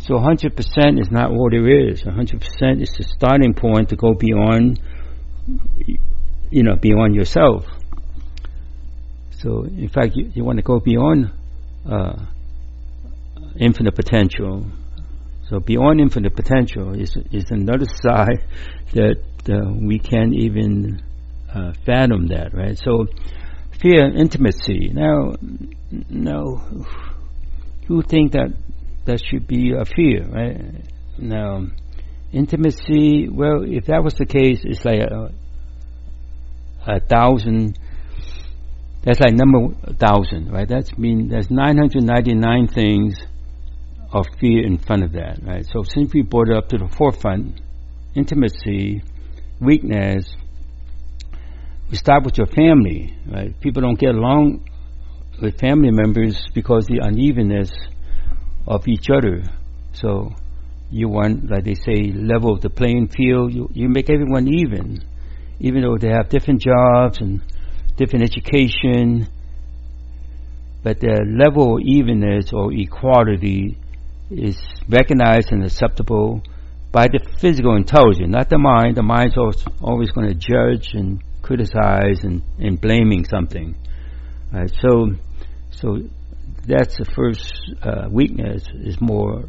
So 0.00 0.14
100% 0.14 1.00
is 1.00 1.10
not 1.10 1.32
what 1.32 1.52
there 1.52 1.88
is. 1.88 2.02
100% 2.02 2.80
is 2.80 2.90
the 2.96 3.04
starting 3.04 3.54
point 3.54 3.90
to 3.90 3.96
go 3.96 4.14
beyond, 4.14 4.80
you 6.50 6.62
know, 6.62 6.76
beyond 6.76 7.14
yourself. 7.14 7.66
So, 9.38 9.64
in 9.64 9.88
fact, 9.88 10.16
you, 10.16 10.30
you 10.34 10.44
want 10.44 10.56
to 10.56 10.62
go 10.62 10.80
beyond 10.80 11.30
uh, 11.88 12.16
infinite 13.58 13.94
potential. 13.94 14.66
So, 15.48 15.60
beyond 15.60 16.00
infinite 16.00 16.36
potential 16.36 16.94
is 16.94 17.16
is 17.32 17.44
another 17.50 17.86
side 18.02 18.44
that 18.92 19.20
uh, 19.50 19.72
we 19.80 19.98
can't 19.98 20.34
even 20.34 21.02
uh, 21.54 21.72
fathom 21.86 22.28
that, 22.28 22.54
right? 22.54 22.78
So, 22.78 23.06
fear, 23.80 24.14
intimacy. 24.14 24.90
Now, 24.92 25.34
no 26.10 26.84
who 27.88 28.02
think 28.02 28.32
that 28.32 28.52
that 29.06 29.20
should 29.24 29.48
be 29.48 29.72
a 29.72 29.84
fear, 29.86 30.28
right? 30.28 30.84
Now, 31.18 31.66
intimacy, 32.30 33.28
well, 33.28 33.64
if 33.64 33.86
that 33.86 34.04
was 34.04 34.14
the 34.14 34.26
case, 34.26 34.60
it's 34.62 34.84
like 34.84 35.00
a, 35.00 35.32
a 36.86 37.00
thousand, 37.00 37.78
that's 39.02 39.20
like 39.20 39.32
number 39.32 39.74
thousand, 39.94 40.52
right? 40.52 40.68
That's 40.68 40.96
mean 40.98 41.28
there's 41.28 41.50
999 41.50 42.68
things 42.68 43.16
of 44.12 44.26
fear 44.40 44.64
in 44.64 44.78
front 44.78 45.04
of 45.04 45.12
that, 45.12 45.38
right? 45.42 45.66
So 45.72 45.82
since 45.82 46.12
we 46.14 46.22
brought 46.22 46.48
it 46.48 46.56
up 46.56 46.68
to 46.68 46.78
the 46.78 46.88
forefront, 46.88 47.60
intimacy, 48.14 49.02
weakness, 49.60 50.34
we 51.90 51.96
start 51.96 52.24
with 52.24 52.38
your 52.38 52.46
family, 52.46 53.16
right? 53.26 53.58
People 53.60 53.82
don't 53.82 53.98
get 53.98 54.14
along 54.14 54.64
with 55.40 55.58
family 55.58 55.90
members 55.90 56.40
because 56.54 56.86
the 56.86 57.00
unevenness 57.02 57.70
of 58.66 58.86
each 58.88 59.06
other. 59.10 59.42
So 59.92 60.32
you 60.90 61.08
want, 61.08 61.50
like 61.50 61.64
they 61.64 61.74
say, 61.74 62.12
level 62.12 62.54
of 62.54 62.60
the 62.60 62.70
playing 62.70 63.08
field. 63.08 63.52
You, 63.52 63.68
you 63.72 63.88
make 63.88 64.10
everyone 64.10 64.48
even, 64.48 65.04
even 65.60 65.82
though 65.82 65.96
they 65.98 66.08
have 66.08 66.28
different 66.28 66.62
jobs 66.62 67.18
and 67.20 67.42
different 67.96 68.24
education. 68.24 69.28
But 70.82 71.00
the 71.00 71.24
level 71.26 71.76
of 71.76 71.82
evenness 71.82 72.52
or 72.52 72.72
equality 72.72 73.76
is 74.30 74.58
recognized 74.88 75.52
and 75.52 75.64
acceptable 75.64 76.42
by 76.90 77.06
the 77.08 77.20
physical 77.38 77.76
intelligence, 77.76 78.30
not 78.30 78.48
the 78.48 78.58
mind. 78.58 78.96
The 78.96 79.02
mind's 79.02 79.36
always, 79.36 80.10
going 80.10 80.28
to 80.28 80.34
judge 80.34 80.94
and 80.94 81.22
criticize 81.42 82.24
and, 82.24 82.42
and 82.58 82.80
blaming 82.80 83.24
something. 83.24 83.76
Right, 84.52 84.72
so 84.80 85.12
so 85.70 85.98
that's 86.66 86.96
the 86.96 87.04
first 87.04 87.52
uh, 87.82 88.08
weakness 88.10 88.64
is 88.72 89.00
more 89.00 89.44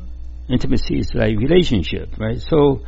intimacy 0.50 1.00
is 1.00 1.14
like 1.14 1.38
relationship, 1.38 2.18
right? 2.18 2.42
So 2.42 2.82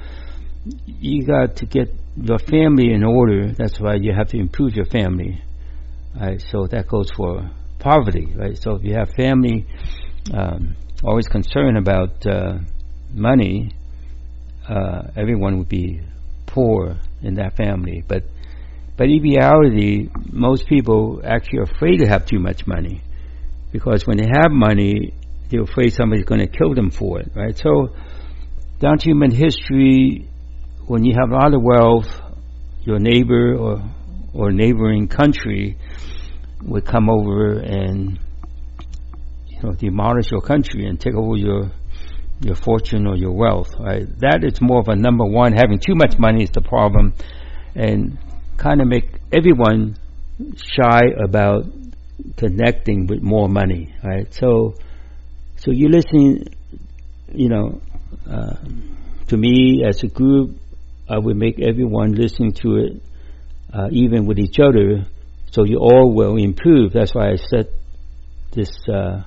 you 0.86 1.26
got 1.26 1.58
to 1.58 1.66
get 1.66 1.94
your 2.18 2.40
family 2.40 2.94
in 2.94 3.04
order. 3.04 3.54
That's 3.54 3.80
why 3.80 3.96
you 3.96 4.14
have 4.14 4.28
to 4.30 4.38
improve 4.38 4.76
your 4.76 4.86
family. 4.86 5.42
Right? 6.20 6.42
So 6.42 6.68
that 6.68 6.88
goes 6.88 7.10
for 7.16 7.50
poverty, 7.80 8.28
right? 8.36 8.58
So 8.58 8.76
if 8.76 8.84
you 8.84 8.96
have 8.96 9.10
family 9.12 9.66
um, 10.34 10.76
always 11.04 11.28
concerned 11.28 11.78
about 11.78 12.26
uh, 12.26 12.60
money, 13.14 13.72
uh, 14.68 15.04
everyone 15.16 15.58
would 15.58 15.70
be 15.70 16.02
poor 16.46 16.98
in 17.22 17.36
that 17.36 17.56
family. 17.56 18.04
But 18.08 18.24
but 18.98 19.10
in 19.10 19.22
reality, 19.22 20.10
most 20.32 20.68
people 20.68 21.22
actually 21.26 21.60
are 21.60 21.64
afraid 21.64 21.98
to 21.98 22.08
have 22.08 22.26
too 22.26 22.40
much 22.40 22.68
money 22.68 23.02
because 23.72 24.06
when 24.06 24.18
they 24.18 24.28
have 24.32 24.52
money, 24.52 25.14
they're 25.50 25.64
afraid 25.64 25.94
somebody's 25.94 26.26
going 26.26 26.42
to 26.42 26.48
kill 26.48 26.76
them 26.76 26.92
for 26.92 27.20
it, 27.20 27.32
right? 27.36 27.58
So, 27.58 27.96
down 28.80 29.00
to 29.00 29.04
human 29.04 29.32
history, 29.32 30.28
when 30.88 31.04
you 31.04 31.16
have 31.20 31.32
a 31.32 31.34
lot 31.34 31.54
of 31.54 31.62
wealth, 31.62 32.22
your 32.84 33.00
neighbor 33.00 33.56
or 33.56 33.82
or 34.34 34.52
neighboring 34.52 35.08
country 35.08 35.78
would 36.64 36.86
come 36.86 37.10
over 37.10 37.60
and 37.60 38.20
know 39.64 39.74
demolish 39.74 40.32
your 40.32 40.42
country 40.42 40.86
and 40.88 41.00
take 41.00 41.16
over 41.16 41.38
your 41.38 41.72
your 42.40 42.56
fortune 42.56 43.08
or 43.08 43.16
your 43.16 43.32
wealth. 43.32 43.70
Right? 43.80 44.08
That 44.20 44.44
is 44.44 44.62
more 44.62 44.80
of 44.80 44.88
a 44.88 44.96
number 44.96 45.26
one. 45.26 45.54
Having 45.54 45.80
too 45.80 45.96
much 45.96 46.18
money 46.18 46.44
is 46.44 46.52
the 46.52 46.62
problem, 46.62 47.14
and 47.76 48.18
kind 48.58 48.82
of 48.82 48.88
make 48.88 49.10
everyone 49.32 49.98
shy 50.56 51.02
about 51.24 51.66
connecting 52.38 53.08
with 53.08 53.22
more 53.22 53.48
money, 53.48 53.94
right? 54.04 54.32
So, 54.34 54.76
so 55.58 55.72
you 55.72 55.90
listen, 55.90 56.46
you 57.34 57.50
know, 57.50 57.82
uh, 58.30 58.56
to 59.28 59.38
me 59.38 59.84
as 59.88 60.04
a 60.04 60.08
group, 60.08 60.58
I 61.10 61.18
would 61.18 61.38
make 61.38 61.60
everyone 61.60 62.14
listen 62.14 62.54
to 62.54 62.78
it, 62.78 63.02
uh, 63.74 63.88
even 63.92 64.26
with 64.26 64.40
each 64.40 64.60
other, 64.60 65.06
so 65.52 65.64
you 65.66 65.78
all 65.80 66.14
will 66.14 66.38
improve. 66.38 66.94
That's 66.94 67.14
why 67.14 67.32
I 67.32 67.36
set 67.36 67.68
this 68.52 68.72
uh, 68.88 69.24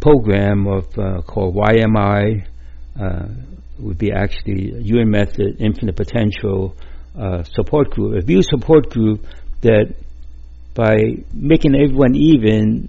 program 0.00 0.66
of 0.66 0.86
uh, 0.98 1.22
called 1.22 1.54
YMI. 1.54 2.46
Uh, 3.00 3.26
would 3.78 3.98
be 3.98 4.12
actually 4.12 4.72
Yuen 4.82 5.10
Method 5.10 5.60
Infinite 5.60 5.96
Potential 5.96 6.74
uh, 7.18 7.42
Support 7.44 7.90
Group, 7.90 8.20
a 8.20 8.24
view 8.24 8.42
support 8.42 8.90
group 8.90 9.24
that 9.62 9.94
by 10.74 10.96
making 11.32 11.74
everyone 11.74 12.14
even, 12.14 12.88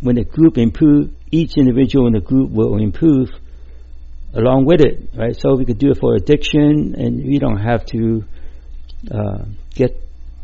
when 0.00 0.16
the 0.16 0.24
group 0.24 0.58
improve, 0.58 1.10
each 1.30 1.56
individual 1.56 2.06
in 2.06 2.12
the 2.12 2.20
group 2.20 2.50
will 2.50 2.78
improve 2.78 3.30
along 4.34 4.64
with 4.64 4.80
it, 4.80 5.10
right? 5.16 5.36
So 5.38 5.56
we 5.56 5.64
could 5.64 5.78
do 5.78 5.90
it 5.90 5.98
for 5.98 6.14
addiction, 6.14 6.94
and 6.98 7.24
we 7.24 7.38
don't 7.38 7.60
have 7.60 7.84
to 7.86 8.24
uh, 9.10 9.44
get 9.74 10.00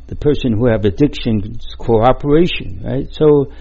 the 0.07 0.17
person 0.17 0.53
who 0.53 0.67
have 0.67 0.85
addiction 0.85 1.59
cooperation, 1.79 2.83
right? 2.85 3.09
So 3.13 3.53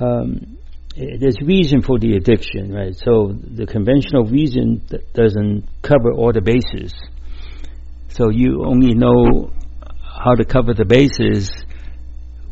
um, 0.00 0.58
there's 0.96 1.36
reason 1.42 1.82
for 1.82 1.98
the 1.98 2.16
addiction, 2.16 2.72
right? 2.72 2.94
So 2.94 3.32
the 3.32 3.66
conventional 3.66 4.24
reason 4.24 4.82
doesn't 5.14 5.68
cover 5.82 6.12
all 6.12 6.32
the 6.32 6.40
bases. 6.40 6.92
So 8.08 8.30
you 8.30 8.64
only 8.64 8.94
know 8.94 9.52
how 10.02 10.34
to 10.34 10.44
cover 10.44 10.74
the 10.74 10.84
bases 10.84 11.52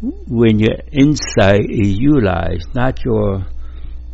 when 0.01 0.59
your 0.61 0.77
insight 0.93 1.67
is 1.69 1.99
utilized, 1.99 2.69
not 2.75 3.05
your 3.05 3.47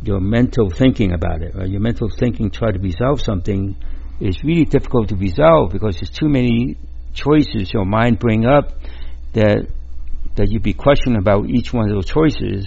your 0.01 0.19
mental 0.19 0.69
thinking 0.69 1.13
about 1.13 1.41
it, 1.41 1.55
right? 1.55 1.69
Your 1.69 1.79
mental 1.79 2.09
thinking 2.09 2.51
try 2.51 2.71
to 2.71 2.79
resolve 2.79 3.21
something 3.21 3.75
is 4.19 4.43
really 4.43 4.65
difficult 4.65 5.09
to 5.09 5.15
resolve 5.15 5.71
because 5.71 5.95
there's 5.95 6.09
too 6.09 6.27
many 6.27 6.77
choices 7.13 7.71
your 7.71 7.85
mind 7.85 8.19
bring 8.19 8.45
up 8.45 8.71
that 9.33 9.67
that 10.35 10.49
you 10.49 10.59
be 10.59 10.73
questioning 10.73 11.19
about 11.19 11.47
each 11.49 11.71
one 11.71 11.89
of 11.89 11.95
those 11.95 12.05
choices 12.05 12.65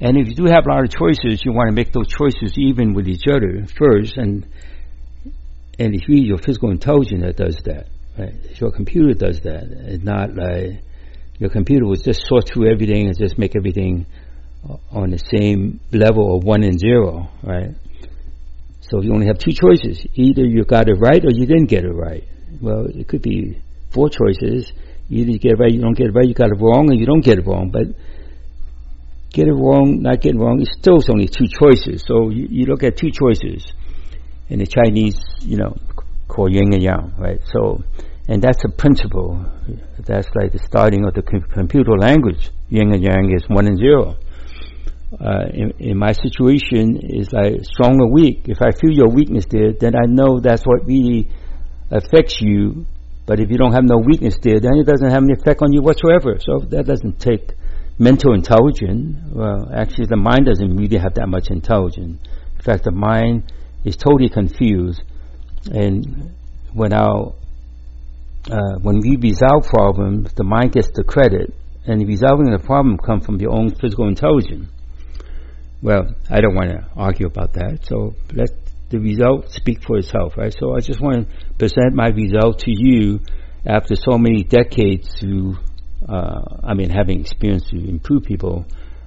And 0.00 0.16
if 0.16 0.28
you 0.28 0.34
do 0.34 0.44
have 0.44 0.64
a 0.66 0.68
lot 0.68 0.84
of 0.84 0.90
choices, 0.90 1.44
you 1.44 1.52
want 1.52 1.68
to 1.68 1.74
make 1.74 1.92
those 1.92 2.08
choices 2.08 2.56
even 2.56 2.94
with 2.94 3.08
each 3.08 3.26
other 3.28 3.66
first, 3.76 4.16
and 4.16 4.46
and 5.78 5.94
it's 5.94 6.08
really 6.08 6.26
your 6.26 6.38
physical 6.38 6.70
intelligence 6.70 7.22
that 7.22 7.36
does 7.36 7.56
that. 7.64 7.86
Right? 8.18 8.34
Your 8.60 8.72
computer 8.72 9.14
does 9.14 9.40
that. 9.40 9.64
It's 9.70 10.04
not 10.04 10.34
like 10.34 10.82
your 11.38 11.50
computer 11.50 11.86
will 11.86 11.96
just 11.96 12.26
sort 12.26 12.48
through 12.48 12.70
everything 12.70 13.06
and 13.06 13.16
just 13.16 13.38
make 13.38 13.54
everything 13.56 14.06
on 14.90 15.10
the 15.10 15.18
same 15.18 15.80
level 15.92 16.36
of 16.36 16.44
one 16.44 16.64
and 16.64 16.78
zero, 16.78 17.28
right? 17.42 17.74
So 18.80 19.02
you 19.02 19.12
only 19.12 19.26
have 19.26 19.38
two 19.38 19.52
choices. 19.52 20.04
Either 20.14 20.42
you 20.42 20.64
got 20.64 20.88
it 20.88 20.94
right 20.94 21.22
or 21.24 21.30
you 21.30 21.46
didn't 21.46 21.66
get 21.66 21.84
it 21.84 21.92
right. 21.92 22.24
Well, 22.60 22.86
it 22.86 23.06
could 23.06 23.22
be 23.22 23.60
four 23.92 24.08
choices. 24.08 24.72
Either 25.10 25.30
you 25.30 25.38
get 25.38 25.52
it 25.52 25.58
right, 25.58 25.70
you 25.70 25.80
don't 25.80 25.96
get 25.96 26.08
it 26.08 26.12
right, 26.12 26.26
you 26.26 26.34
got 26.34 26.50
it 26.50 26.58
wrong, 26.60 26.90
or 26.90 26.94
you 26.94 27.06
don't 27.06 27.24
get 27.24 27.38
it 27.38 27.46
wrong. 27.46 27.70
But 27.70 27.86
get 29.32 29.46
it 29.46 29.52
wrong, 29.52 30.02
not 30.02 30.20
get 30.20 30.34
it 30.34 30.38
wrong, 30.38 30.60
it's 30.60 30.72
still 30.78 30.98
only 31.10 31.28
two 31.28 31.46
choices. 31.48 32.04
So 32.06 32.30
you, 32.30 32.46
you 32.50 32.66
look 32.66 32.82
at 32.82 32.96
two 32.96 33.10
choices. 33.10 33.72
In 34.48 34.60
the 34.60 34.66
Chinese, 34.66 35.20
you 35.40 35.58
know, 35.58 35.76
called 36.26 36.52
yin 36.52 36.72
and 36.72 36.82
yang, 36.82 37.12
right? 37.18 37.40
So, 37.52 37.84
and 38.28 38.40
that's 38.40 38.64
a 38.64 38.70
principle. 38.70 39.44
That's 39.98 40.28
like 40.34 40.52
the 40.52 40.58
starting 40.58 41.04
of 41.04 41.12
the 41.12 41.22
com- 41.22 41.42
computer 41.52 41.98
language. 41.98 42.50
Yin 42.70 42.92
and 42.92 43.02
yang 43.02 43.30
is 43.34 43.44
one 43.48 43.66
and 43.66 43.78
zero 43.78 44.16
uh, 45.12 45.48
in, 45.52 45.72
in, 45.78 45.96
my 45.96 46.12
situation 46.12 47.00
is 47.02 47.32
like 47.32 47.64
strong 47.64 47.98
or 48.00 48.12
weak. 48.12 48.42
If 48.44 48.60
I 48.60 48.72
feel 48.72 48.92
your 48.92 49.08
weakness 49.08 49.46
there, 49.50 49.72
then 49.72 49.94
I 49.96 50.04
know 50.06 50.40
that's 50.40 50.62
what 50.64 50.84
really 50.86 51.30
affects 51.90 52.40
you. 52.40 52.84
But 53.26 53.40
if 53.40 53.50
you 53.50 53.56
don't 53.56 53.72
have 53.72 53.84
no 53.84 53.98
weakness 54.04 54.36
there, 54.42 54.60
then 54.60 54.76
it 54.76 54.84
doesn't 54.84 55.10
have 55.10 55.22
any 55.22 55.32
effect 55.32 55.62
on 55.62 55.72
you 55.72 55.80
whatsoever. 55.80 56.38
So 56.40 56.60
that 56.68 56.86
doesn't 56.86 57.20
take 57.20 57.52
mental 57.98 58.34
intelligence. 58.34 59.16
Well, 59.32 59.70
actually, 59.74 60.06
the 60.06 60.16
mind 60.16 60.46
doesn't 60.46 60.76
really 60.76 60.98
have 60.98 61.14
that 61.14 61.28
much 61.28 61.50
intelligence. 61.50 62.20
In 62.56 62.62
fact, 62.62 62.84
the 62.84 62.92
mind 62.92 63.52
is 63.84 63.96
totally 63.96 64.28
confused. 64.28 65.02
And 65.70 66.34
when 66.72 66.92
our 66.92 67.34
uh, 68.50 68.78
when 68.80 69.00
we 69.00 69.16
resolve 69.16 69.66
problems, 69.66 70.32
the 70.34 70.44
mind 70.44 70.72
gets 70.72 70.88
the 70.94 71.04
credit, 71.04 71.52
and 71.86 72.06
resolving 72.06 72.50
the 72.50 72.58
problem 72.58 72.96
comes 72.96 73.26
from 73.26 73.40
your 73.40 73.52
own 73.52 73.74
physical 73.74 74.08
intelligence. 74.08 74.68
Well, 75.82 76.14
I 76.30 76.40
don't 76.40 76.54
want 76.54 76.70
to 76.70 76.86
argue 76.96 77.26
about 77.26 77.52
that. 77.54 77.80
So 77.84 78.14
let 78.32 78.50
the 78.90 78.98
result 78.98 79.52
speak 79.52 79.82
for 79.82 79.98
itself, 79.98 80.36
right? 80.36 80.54
So 80.58 80.74
I 80.74 80.80
just 80.80 81.00
want 81.00 81.28
to 81.28 81.54
present 81.58 81.94
my 81.94 82.08
result 82.08 82.60
to 82.60 82.72
you 82.74 83.20
after 83.66 83.94
so 83.94 84.18
many 84.18 84.44
decades 84.44 85.14
to, 85.20 85.56
uh, 86.08 86.60
I 86.64 86.74
mean, 86.74 86.90
having 86.90 87.20
experience 87.20 87.68
to 87.70 87.76
improve 87.76 88.24
people 88.24 88.66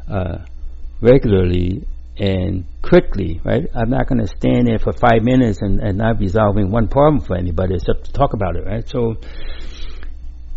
uh, 0.10 0.40
regularly 1.02 1.88
and 2.18 2.66
quickly, 2.82 3.42
right? 3.44 3.64
I'm 3.74 3.90
not 3.90 4.08
going 4.08 4.20
to 4.20 4.28
stand 4.28 4.68
there 4.68 4.80
for 4.80 4.94
five 4.94 5.24
minutes 5.24 5.60
and, 5.62 5.80
and 5.80 5.98
not 5.98 6.20
resolving 6.20 6.70
one 6.72 6.88
problem 6.88 7.22
for 7.22 7.36
anybody 7.36 7.76
except 7.76 8.06
to 8.06 8.14
talk 8.14 8.34
about 8.34 8.56
it, 8.56 8.66
right? 8.66 8.88
So 8.88 9.16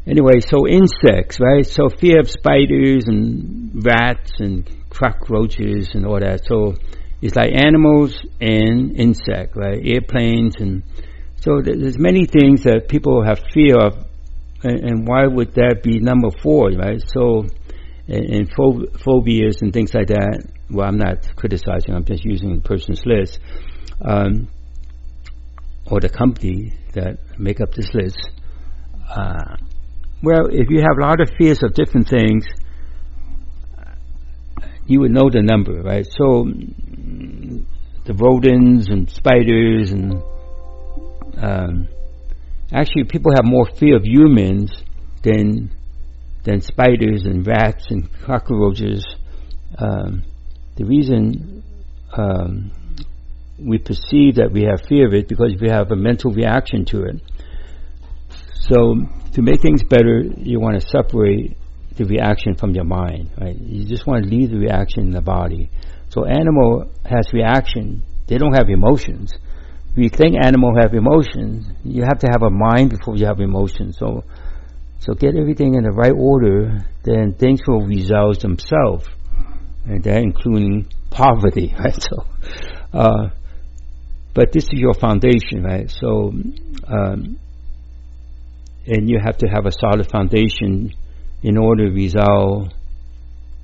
anyway, 0.06 0.40
so 0.40 0.66
insects, 0.68 1.38
right? 1.40 1.64
So 1.64 1.88
fear 1.88 2.20
of 2.20 2.30
spiders 2.30 3.04
and 3.06 3.82
rats 3.84 4.32
and 4.38 4.68
cockroaches 4.90 5.94
and 5.94 6.06
all 6.06 6.20
that. 6.20 6.44
So 6.44 6.74
it's 7.22 7.36
like 7.36 7.52
animals 7.54 8.18
and 8.40 8.96
insect, 8.96 9.56
right? 9.56 9.78
Airplanes 9.82 10.56
and 10.56 10.82
so 11.44 11.60
there's 11.62 11.98
many 11.98 12.24
things 12.24 12.62
that 12.62 12.88
people 12.88 13.22
have 13.22 13.38
fear 13.52 13.76
of, 13.76 14.06
and, 14.64 14.80
and 14.80 15.08
why 15.08 15.26
would 15.26 15.54
that 15.54 15.82
be 15.82 16.00
number 16.00 16.30
four, 16.42 16.70
right? 16.70 17.02
So 17.14 17.46
and, 18.08 18.24
and 18.24 18.50
phob- 18.50 19.00
phobias 19.00 19.62
and 19.62 19.72
things 19.72 19.94
like 19.94 20.08
that. 20.08 20.46
Well, 20.70 20.86
I'm 20.86 20.98
not 20.98 21.36
criticizing. 21.36 21.94
I'm 21.94 22.04
just 22.04 22.24
using 22.24 22.54
the 22.56 22.62
person's 22.62 23.02
list, 23.04 23.38
um, 24.00 24.48
or 25.86 26.00
the 26.00 26.08
company 26.08 26.72
that 26.94 27.18
make 27.38 27.60
up 27.60 27.72
this 27.74 27.92
list. 27.94 28.18
Uh, 29.08 29.56
well, 30.22 30.46
if 30.50 30.70
you 30.70 30.80
have 30.80 30.96
a 30.98 31.02
lot 31.02 31.20
of 31.20 31.30
fears 31.38 31.62
of 31.62 31.74
different 31.74 32.08
things, 32.08 32.46
you 34.86 35.00
would 35.00 35.10
know 35.10 35.30
the 35.30 35.42
number, 35.42 35.82
right? 35.82 36.06
So 36.06 36.46
the 38.04 38.14
rodents 38.14 38.88
and 38.88 39.10
spiders 39.10 39.92
and 39.92 40.22
um, 41.36 41.88
actually 42.72 43.04
people 43.04 43.32
have 43.34 43.44
more 43.44 43.66
fear 43.78 43.96
of 43.96 44.04
humans 44.04 44.72
than 45.22 45.70
than 46.44 46.60
spiders 46.60 47.24
and 47.24 47.46
rats 47.46 47.86
and 47.90 48.08
cockroaches. 48.24 49.04
Um, 49.78 50.24
the 50.76 50.84
reason 50.84 51.62
um, 52.12 52.70
we 53.58 53.78
perceive 53.78 54.36
that 54.36 54.50
we 54.52 54.62
have 54.62 54.86
fear 54.86 55.06
of 55.06 55.14
it 55.14 55.28
because 55.28 55.54
we 55.60 55.68
have 55.70 55.90
a 55.90 55.96
mental 55.96 56.32
reaction 56.32 56.84
to 56.86 57.04
it. 57.04 57.20
So 58.60 58.94
to 59.34 59.42
make 59.42 59.60
things 59.60 59.82
better, 59.82 60.22
you 60.36 60.60
want 60.60 60.80
to 60.80 60.86
separate 60.86 61.56
the 61.96 62.04
reaction 62.04 62.56
from 62.56 62.74
your 62.74 62.84
mind, 62.84 63.30
right? 63.40 63.56
You 63.56 63.84
just 63.86 64.06
want 64.06 64.24
to 64.24 64.30
leave 64.30 64.50
the 64.50 64.58
reaction 64.58 65.04
in 65.04 65.10
the 65.12 65.22
body. 65.22 65.70
So 66.10 66.24
animal 66.24 66.90
has 67.04 67.32
reaction. 67.32 68.02
They 68.26 68.38
don't 68.38 68.54
have 68.54 68.68
emotions. 68.68 69.32
You 69.96 70.08
think 70.08 70.36
animal 70.42 70.74
have 70.76 70.92
emotions, 70.94 71.66
you 71.84 72.02
have 72.02 72.18
to 72.20 72.26
have 72.26 72.42
a 72.42 72.50
mind 72.50 72.90
before 72.90 73.16
you 73.16 73.26
have 73.26 73.40
emotions. 73.40 73.96
So, 73.98 74.24
so 74.98 75.14
get 75.14 75.36
everything 75.36 75.74
in 75.74 75.84
the 75.84 75.92
right 75.92 76.12
order, 76.12 76.84
then 77.04 77.34
things 77.34 77.60
will 77.66 77.86
resolve 77.86 78.40
themselves. 78.40 79.06
And 79.86 80.02
that 80.02 80.18
including 80.18 80.88
poverty, 81.10 81.74
right? 81.78 81.94
So, 82.02 82.26
uh, 82.92 83.28
but 84.34 84.52
this 84.52 84.64
is 84.64 84.72
your 84.72 84.94
foundation, 84.94 85.62
right? 85.62 85.88
So, 85.88 86.32
um, 86.88 87.38
and 88.86 89.08
you 89.08 89.20
have 89.24 89.38
to 89.38 89.46
have 89.46 89.66
a 89.66 89.72
solid 89.72 90.10
foundation 90.10 90.92
in 91.42 91.56
order 91.56 91.88
to 91.88 91.94
resolve 91.94 92.68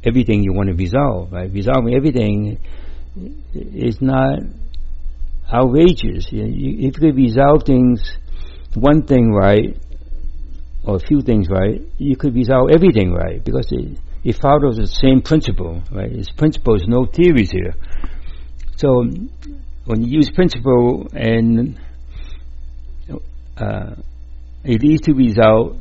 everything 0.05 0.43
you 0.43 0.53
want 0.53 0.69
to 0.69 0.75
resolve. 0.75 1.33
Right? 1.33 1.51
Resolving 1.53 1.95
everything 1.95 2.59
is 3.65 4.01
not 4.01 4.39
outrageous. 5.53 6.29
if 6.31 6.33
you 6.33 6.93
could 6.93 7.17
resolve 7.17 7.65
things, 7.65 8.19
one 8.75 9.07
thing 9.07 9.33
right, 9.33 9.77
or 10.85 10.97
a 10.97 11.01
few 11.01 11.21
things 11.23 11.49
right, 11.51 11.81
you 11.99 12.17
could 12.17 12.35
resolve 12.35 12.71
everything 12.73 13.13
right 13.13 13.45
because 13.45 13.67
it, 13.71 13.99
it 14.25 14.37
follows 14.41 14.77
the 14.77 14.87
same 14.87 15.23
principle. 15.23 15.83
Right? 15.93 16.11
It's 16.13 16.31
principles, 16.31 16.83
no 16.87 17.07
theories 17.07 17.51
here. 17.51 17.75
So 18.77 19.05
when 19.85 20.03
you 20.03 20.19
use 20.19 20.31
principle 20.31 21.09
and 21.13 21.79
uh, 23.57 23.95
it 24.65 24.83
leads 24.83 25.03
to 25.03 25.13
result 25.13 25.77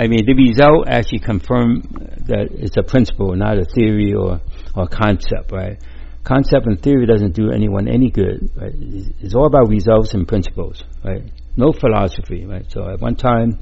I 0.00 0.06
mean, 0.06 0.24
the 0.24 0.34
result 0.34 0.86
actually 0.86 1.18
confirm 1.18 1.82
that 2.28 2.50
it's 2.52 2.76
a 2.76 2.84
principle, 2.84 3.34
not 3.34 3.58
a 3.58 3.64
theory 3.64 4.14
or 4.14 4.40
or 4.76 4.86
concept, 4.86 5.50
right? 5.50 5.82
Concept 6.28 6.66
and 6.66 6.82
theory 6.82 7.06
doesn't 7.06 7.34
do 7.34 7.50
anyone 7.50 7.88
any 7.88 8.10
good, 8.10 8.50
right? 8.54 8.74
It's 9.22 9.34
all 9.34 9.46
about 9.46 9.70
results 9.70 10.12
and 10.12 10.28
principles, 10.28 10.84
right? 11.02 11.22
No 11.56 11.72
philosophy, 11.72 12.44
right? 12.44 12.70
So 12.70 12.86
at 12.86 13.00
one 13.00 13.16
time, 13.16 13.58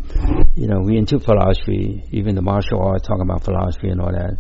you 0.57 0.66
know, 0.66 0.81
we 0.85 0.96
into 0.96 1.20
philosophy, 1.20 2.02
even 2.11 2.35
the 2.35 2.42
martial 2.42 2.83
arts 2.83 3.07
talking 3.07 3.22
about 3.22 3.44
philosophy 3.44 3.88
and 3.88 4.00
all 4.00 4.11
that. 4.11 4.37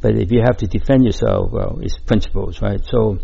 But 0.00 0.14
if 0.14 0.30
you 0.30 0.42
have 0.46 0.58
to 0.58 0.68
defend 0.68 1.02
yourself, 1.02 1.50
well, 1.50 1.80
it's 1.82 1.98
principles, 1.98 2.62
right? 2.62 2.80
So 2.86 3.18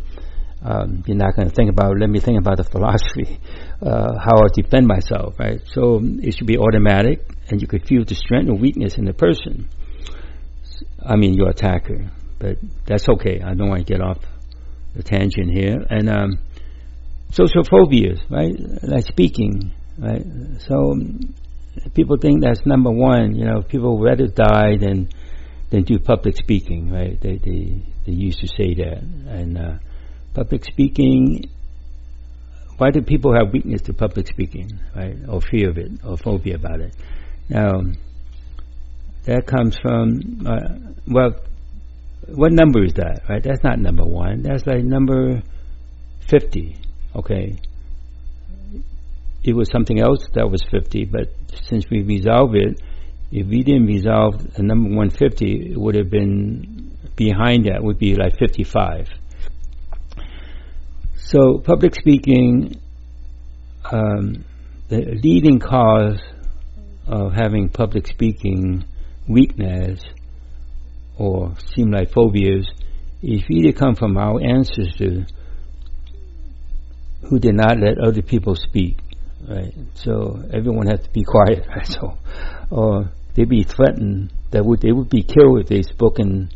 um, 0.60 1.04
you're 1.06 1.16
not 1.16 1.36
going 1.36 1.48
to 1.48 1.54
think 1.54 1.70
about, 1.70 1.96
let 2.00 2.10
me 2.10 2.18
think 2.18 2.40
about 2.40 2.56
the 2.56 2.64
philosophy, 2.74 3.38
uh, 3.80 4.18
how 4.18 4.42
I 4.42 4.48
defend 4.52 4.88
myself, 4.88 5.38
right? 5.38 5.60
So 5.66 6.00
it 6.02 6.34
should 6.34 6.48
be 6.48 6.58
automatic, 6.58 7.20
and 7.48 7.62
you 7.62 7.68
could 7.68 7.86
feel 7.86 8.04
the 8.04 8.16
strength 8.16 8.50
or 8.50 8.56
weakness 8.56 8.98
in 8.98 9.04
the 9.04 9.14
person. 9.14 9.68
I 11.00 11.14
mean, 11.14 11.34
your 11.34 11.50
attacker. 11.50 12.10
But 12.40 12.58
that's 12.86 13.08
okay. 13.08 13.40
I 13.40 13.54
don't 13.54 13.68
want 13.68 13.86
to 13.86 13.92
get 13.92 14.02
off 14.02 14.18
tangent 15.02 15.50
here. 15.50 15.78
And 15.88 16.10
um, 16.10 16.38
social 17.30 17.64
phobias, 17.64 18.20
right? 18.28 18.54
Like 18.82 19.06
speaking, 19.06 19.72
right? 19.98 20.24
So 20.66 20.94
people 21.94 22.16
think 22.18 22.42
that's 22.42 22.64
number 22.66 22.90
one. 22.90 23.34
You 23.34 23.46
know, 23.46 23.62
people 23.62 23.98
rather 23.98 24.26
die 24.26 24.76
than 24.78 25.08
than 25.70 25.84
do 25.84 25.98
public 25.98 26.36
speaking, 26.36 26.90
right? 26.92 27.18
They 27.20 27.36
they 27.36 27.82
they 28.04 28.12
used 28.12 28.40
to 28.40 28.48
say 28.48 28.74
that, 28.74 29.02
and 29.28 29.58
uh, 29.58 29.72
public 30.34 30.64
speaking 30.64 31.44
why 32.78 32.90
do 32.90 33.02
people 33.02 33.32
have 33.34 33.52
weakness 33.52 33.82
to 33.82 33.92
public 33.92 34.26
speaking 34.26 34.68
right 34.96 35.16
or 35.28 35.40
fear 35.40 35.70
of 35.70 35.78
it 35.78 35.92
or 36.04 36.16
phobia 36.16 36.56
about 36.56 36.80
it 36.80 36.94
now 37.48 37.80
that 39.24 39.46
comes 39.46 39.76
from 39.78 40.44
uh, 40.46 40.74
well 41.06 41.34
what 42.28 42.52
number 42.52 42.84
is 42.84 42.94
that 42.94 43.22
right? 43.28 43.42
That's 43.42 43.62
not 43.64 43.78
number 43.78 44.04
one. 44.04 44.42
That's 44.42 44.66
like 44.66 44.84
number 44.84 45.42
50 46.28 46.76
okay? 47.16 47.58
It 49.44 49.54
was 49.54 49.68
something 49.70 50.00
else 50.00 50.26
that 50.34 50.48
was 50.50 50.62
50 50.70 51.06
but 51.06 51.28
since 51.64 51.88
we 51.90 52.02
resolved 52.02 52.54
it 52.56 52.80
if 53.30 53.46
we 53.46 53.62
didn't 53.62 53.86
resolve 53.86 54.54
the 54.54 54.62
number 54.62 54.88
150 54.88 55.72
it 55.72 55.78
would 55.78 55.94
have 55.94 56.10
been 56.10 56.96
behind 57.16 57.66
that 57.66 57.82
would 57.82 57.98
be 57.98 58.14
like 58.14 58.38
55. 58.38 59.08
So 61.16 61.58
public 61.58 61.94
speaking, 61.94 62.80
um, 63.90 64.44
the 64.88 65.18
leading 65.22 65.58
cause 65.58 66.20
of 67.06 67.32
having 67.32 67.68
public 67.68 68.06
speaking 68.06 68.84
weakness 69.26 70.02
or 71.18 71.54
seem 71.74 71.90
like 71.90 72.10
phobias 72.10 72.66
is 73.22 73.42
either 73.48 73.72
come 73.72 73.94
from 73.94 74.16
our 74.16 74.40
ancestors 74.40 75.30
who 77.28 77.38
did 77.38 77.54
not 77.54 77.78
let 77.78 77.98
other 77.98 78.22
people 78.22 78.56
speak, 78.56 78.98
right? 79.48 79.72
So 79.94 80.42
everyone 80.52 80.86
had 80.86 81.04
to 81.04 81.10
be 81.10 81.24
quiet, 81.26 81.66
right? 81.68 81.86
So, 81.86 82.18
or 82.70 83.12
they'd 83.34 83.48
be 83.48 83.64
threatened 83.64 84.32
that 84.50 84.64
would 84.64 84.80
they 84.80 84.92
would 84.92 85.08
be 85.08 85.22
killed 85.22 85.60
if 85.60 85.68
they 85.68 85.82
spoken 85.82 86.50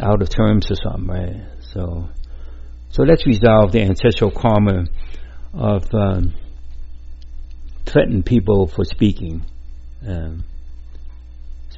out 0.00 0.22
of 0.22 0.30
terms 0.30 0.70
or 0.70 0.74
something, 0.74 1.06
right? 1.06 1.46
So, 1.72 2.08
so 2.90 3.02
let's 3.02 3.26
resolve 3.26 3.72
the 3.72 3.82
ancestral 3.82 4.30
karma 4.30 4.84
of 5.52 5.84
um, 5.94 6.34
threatening 7.86 8.22
people 8.22 8.66
for 8.66 8.84
speaking, 8.84 9.44
um, 10.06 10.44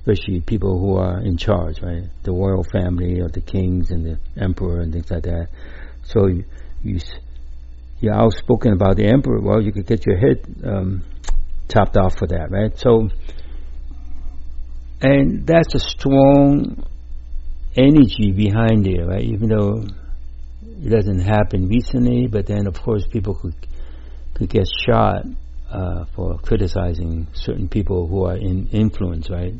especially 0.07 0.41
people 0.41 0.79
who 0.79 0.97
are 0.97 1.21
in 1.21 1.37
charge, 1.37 1.83
right? 1.83 2.05
The 2.23 2.33
royal 2.33 2.65
family 2.73 3.21
or 3.21 3.29
the 3.29 3.41
kings 3.41 3.91
and 3.91 4.05
the 4.05 4.19
emperor 4.41 4.81
and 4.81 4.93
things 4.93 5.11
like 5.11 5.25
that. 5.25 5.49
So 6.05 6.27
you, 6.29 6.45
you 6.83 7.01
you're 7.99 8.15
outspoken 8.15 8.73
about 8.73 8.97
the 8.97 9.07
emperor. 9.07 9.41
Well, 9.41 9.61
you 9.61 9.73
could 9.73 9.87
get 9.87 10.07
your 10.07 10.19
head 10.19 10.45
um, 10.65 11.03
chopped 11.69 11.97
off 11.97 12.19
for 12.19 12.29
that, 12.29 12.51
right? 12.51 12.79
So 12.79 13.09
and 15.01 15.47
that's 15.47 15.75
a 15.75 15.81
strong 15.81 16.85
energy 17.77 18.33
behind 18.33 18.87
it, 18.87 19.03
right? 19.05 19.25
Even 19.25 19.49
though 19.49 19.87
it 20.63 20.89
doesn't 20.89 21.21
happen 21.21 21.69
recently, 21.69 22.29
but 22.29 22.47
then 22.47 22.67
of 22.69 22.81
course 22.81 23.05
people 23.11 23.35
could 23.35 23.55
could 24.35 24.51
get 24.51 24.67
shot 24.87 25.25
uh, 25.71 26.05
for 26.15 26.39
criticizing 26.39 27.27
certain 27.33 27.69
people 27.69 28.07
who 28.07 28.25
are 28.25 28.37
in 28.37 28.69
influence, 28.69 29.29
right? 29.31 29.55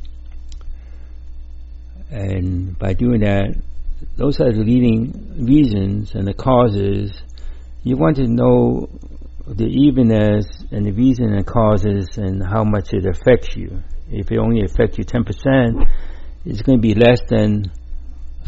And 2.11 2.79
by 2.79 2.93
doing 2.93 3.21
that, 3.21 3.55
those 4.17 4.41
are 4.41 4.53
the 4.53 4.63
leading 4.65 5.45
reasons 5.45 6.15
and 6.15 6.27
the 6.27 6.35
causes. 6.35 7.21
You 7.83 7.97
want 7.97 8.17
to 8.17 8.27
know 8.27 8.89
the 9.47 9.67
evenness 9.67 10.47
and 10.71 10.87
the 10.87 10.93
reason 10.93 11.33
and 11.33 11.47
causes 11.47 12.09
and 12.17 12.43
how 12.43 12.65
much 12.65 12.93
it 12.93 13.07
affects 13.07 13.57
you 13.57 13.83
if 14.11 14.31
it 14.31 14.39
only 14.39 14.65
affects 14.65 14.99
you 14.99 15.05
10%, 15.05 15.85
it's 16.45 16.63
going 16.63 16.79
to 16.79 16.83
be 16.83 16.95
less 16.95 17.21
than 17.29 17.73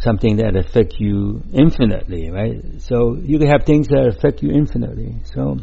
something 0.00 0.36
that 0.36 0.54
affects 0.54 0.96
you 0.98 1.42
infinitely, 1.52 2.30
right? 2.30 2.62
So 2.78 3.16
you 3.20 3.38
can 3.38 3.48
have 3.48 3.64
things 3.64 3.88
that 3.88 4.14
affect 4.16 4.42
you 4.42 4.50
infinitely. 4.50 5.16
So, 5.34 5.58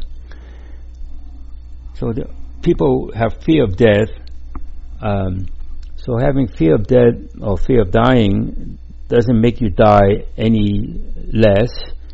so 1.94 2.12
the 2.12 2.28
people 2.62 3.10
have 3.14 3.42
fear 3.42 3.64
of 3.64 3.76
death. 3.76 4.10
Um, 5.00 5.46
so 5.96 6.18
having 6.18 6.48
fear 6.48 6.74
of 6.74 6.86
death 6.86 7.14
or 7.40 7.56
fear 7.56 7.82
of 7.82 7.90
dying 7.90 8.78
doesn't 9.08 9.40
make 9.40 9.60
you 9.60 9.70
die 9.70 10.26
any 10.36 11.00
less. 11.32 11.70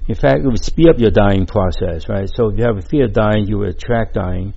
In 0.08 0.14
fact, 0.14 0.40
it 0.40 0.46
would 0.46 0.64
speed 0.64 0.88
up 0.88 0.98
your 0.98 1.10
dying 1.10 1.46
process, 1.46 2.08
right? 2.08 2.28
So 2.34 2.50
if 2.50 2.58
you 2.58 2.64
have 2.64 2.76
a 2.76 2.82
fear 2.82 3.04
of 3.04 3.12
dying, 3.12 3.46
you 3.46 3.58
will 3.58 3.70
attract 3.70 4.14
dying. 4.14 4.52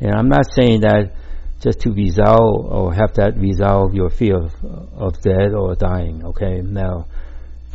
And 0.00 0.14
I'm 0.14 0.28
not 0.28 0.46
saying 0.54 0.80
that 0.80 1.12
just 1.60 1.80
to 1.80 1.90
resolve 1.90 2.66
or 2.66 2.94
have 2.94 3.14
that 3.14 3.36
resolve 3.36 3.94
your 3.94 4.10
fear 4.10 4.36
of, 4.36 4.52
of 4.94 5.20
death 5.22 5.52
or 5.56 5.74
dying. 5.74 6.24
Okay, 6.24 6.60
now 6.60 7.06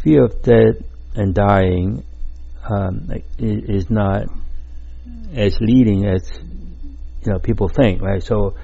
fear 0.03 0.25
of 0.25 0.41
death 0.41 0.75
and 1.15 1.33
dying 1.33 2.03
um, 2.69 3.09
is, 3.37 3.89
not 3.89 4.25
as 5.35 5.57
leading 5.59 6.05
as 6.05 6.21
you 7.25 7.31
know 7.31 7.39
people 7.39 7.67
think, 7.67 8.01
right? 8.01 8.23
So 8.23 8.55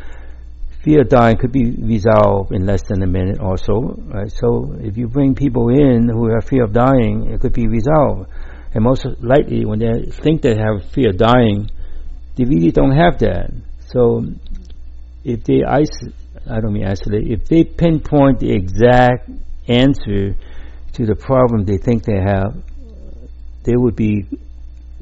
fear 0.87 1.01
of 1.01 1.09
dying 1.09 1.35
could 1.35 1.51
be 1.51 1.71
resolved 1.71 2.53
in 2.53 2.65
less 2.65 2.81
than 2.83 3.03
a 3.03 3.07
minute 3.07 3.39
or 3.41 3.57
so, 3.57 3.93
right? 4.05 4.31
So 4.31 4.73
if 4.79 4.95
you 4.95 5.09
bring 5.09 5.35
people 5.35 5.67
in 5.67 6.07
who 6.07 6.29
have 6.33 6.47
fear 6.47 6.63
of 6.63 6.71
dying, 6.71 7.29
it 7.29 7.41
could 7.41 7.51
be 7.51 7.67
resolved. 7.67 8.29
And 8.73 8.85
most 8.85 9.05
likely, 9.19 9.65
when 9.65 9.79
they 9.79 10.09
think 10.09 10.43
they 10.43 10.55
have 10.55 10.89
fear 10.93 11.09
of 11.09 11.17
dying, 11.17 11.69
they 12.37 12.45
really 12.45 12.71
don't 12.71 12.95
have 12.95 13.19
that. 13.19 13.51
So 13.89 14.23
if 15.25 15.43
they 15.43 15.61
isolate, 15.67 16.15
I 16.49 16.61
don't 16.61 16.71
mean 16.71 16.87
isolate, 16.87 17.31
if 17.31 17.49
they 17.49 17.65
pinpoint 17.65 18.39
the 18.39 18.53
exact 18.53 19.29
answer 19.67 20.37
to 20.93 21.05
the 21.05 21.15
problem 21.15 21.65
they 21.65 21.79
think 21.79 22.05
they 22.05 22.21
have, 22.25 22.63
they 23.65 23.75
would 23.75 23.97
be 23.97 24.25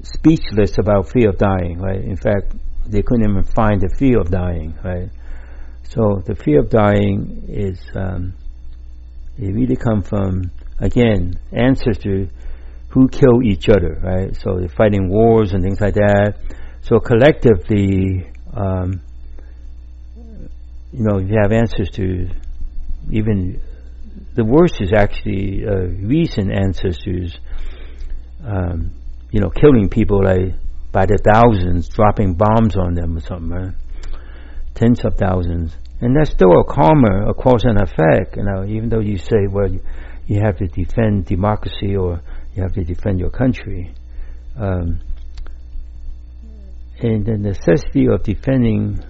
speechless 0.02 0.80
about 0.80 1.12
fear 1.12 1.30
of 1.30 1.38
dying, 1.38 1.78
right? 1.78 2.02
In 2.02 2.15
fact, 2.15 2.56
they 2.88 3.04
couldn't 3.04 3.30
even 3.30 3.43
find 3.43 3.82
the 3.82 3.93
fear 4.00 4.19
of 4.19 4.32
dying, 4.32 4.74
right? 4.84 5.10
So 5.89 6.21
the 6.26 6.36
fear 6.36 6.60
of 6.60 6.69
dying 6.69 7.45
is, 7.48 7.80
um, 7.95 8.34
it 9.38 9.54
really 9.54 9.76
come 9.76 10.02
from, 10.02 10.52
again, 10.80 11.39
ancestors 11.52 12.30
who 12.89 13.08
kill 13.10 13.43
each 13.43 13.69
other, 13.69 14.00
right? 14.02 14.36
So 14.36 14.58
they're 14.58 14.69
fighting 14.69 15.10
wars 15.10 15.54
and 15.54 15.63
things 15.63 15.82
like 15.82 15.95
that. 15.95 16.36
So 16.82 17.00
collectively, 17.00 18.32
um, 18.54 19.02
you 20.91 21.04
know, 21.04 21.19
you 21.19 21.36
have 21.41 21.52
to 21.93 22.30
even 23.12 23.62
the 24.34 24.45
worst 24.45 24.82
is 24.82 24.93
actually 24.93 25.65
uh, 25.65 25.88
recent 26.06 26.52
ancestors, 26.52 27.38
um, 28.43 28.91
you 29.32 29.39
know, 29.39 29.50
killing 29.50 29.89
people 29.89 30.24
like 30.24 30.54
by 30.91 31.06
the 31.06 31.17
thousands, 31.17 31.89
dropping 31.89 32.36
bombs 32.36 32.78
on 32.78 32.93
them 32.93 33.17
or 33.17 33.21
something, 33.21 33.50
right? 33.50 33.74
Tens 34.76 35.04
of 35.06 35.16
thousands, 35.16 35.76
and 36.02 36.16
that's 36.16 36.32
still 36.32 36.52
a 36.60 36.64
karma, 36.64 37.30
a 37.30 37.34
cause 37.34 37.64
and 37.64 37.82
effect. 37.82 38.38
You 38.38 38.44
know, 38.44 38.66
even 38.66 38.90
though 38.90 39.00
you 39.00 39.18
say, 39.18 39.48
well, 39.50 39.72
you, 39.72 39.82
you 40.28 40.42
have 40.44 40.58
to 40.58 40.68
defend 40.68 41.26
democracy 41.26 41.96
or 41.96 42.22
you 42.56 42.64
have 42.64 42.74
to 42.74 42.84
defend 42.84 43.20
your 43.20 43.30
country. 43.30 43.94
Um, 44.58 45.02
and 47.00 47.26
the 47.26 47.38
necessity 47.38 48.08
of 48.08 48.24
defending 48.24 49.04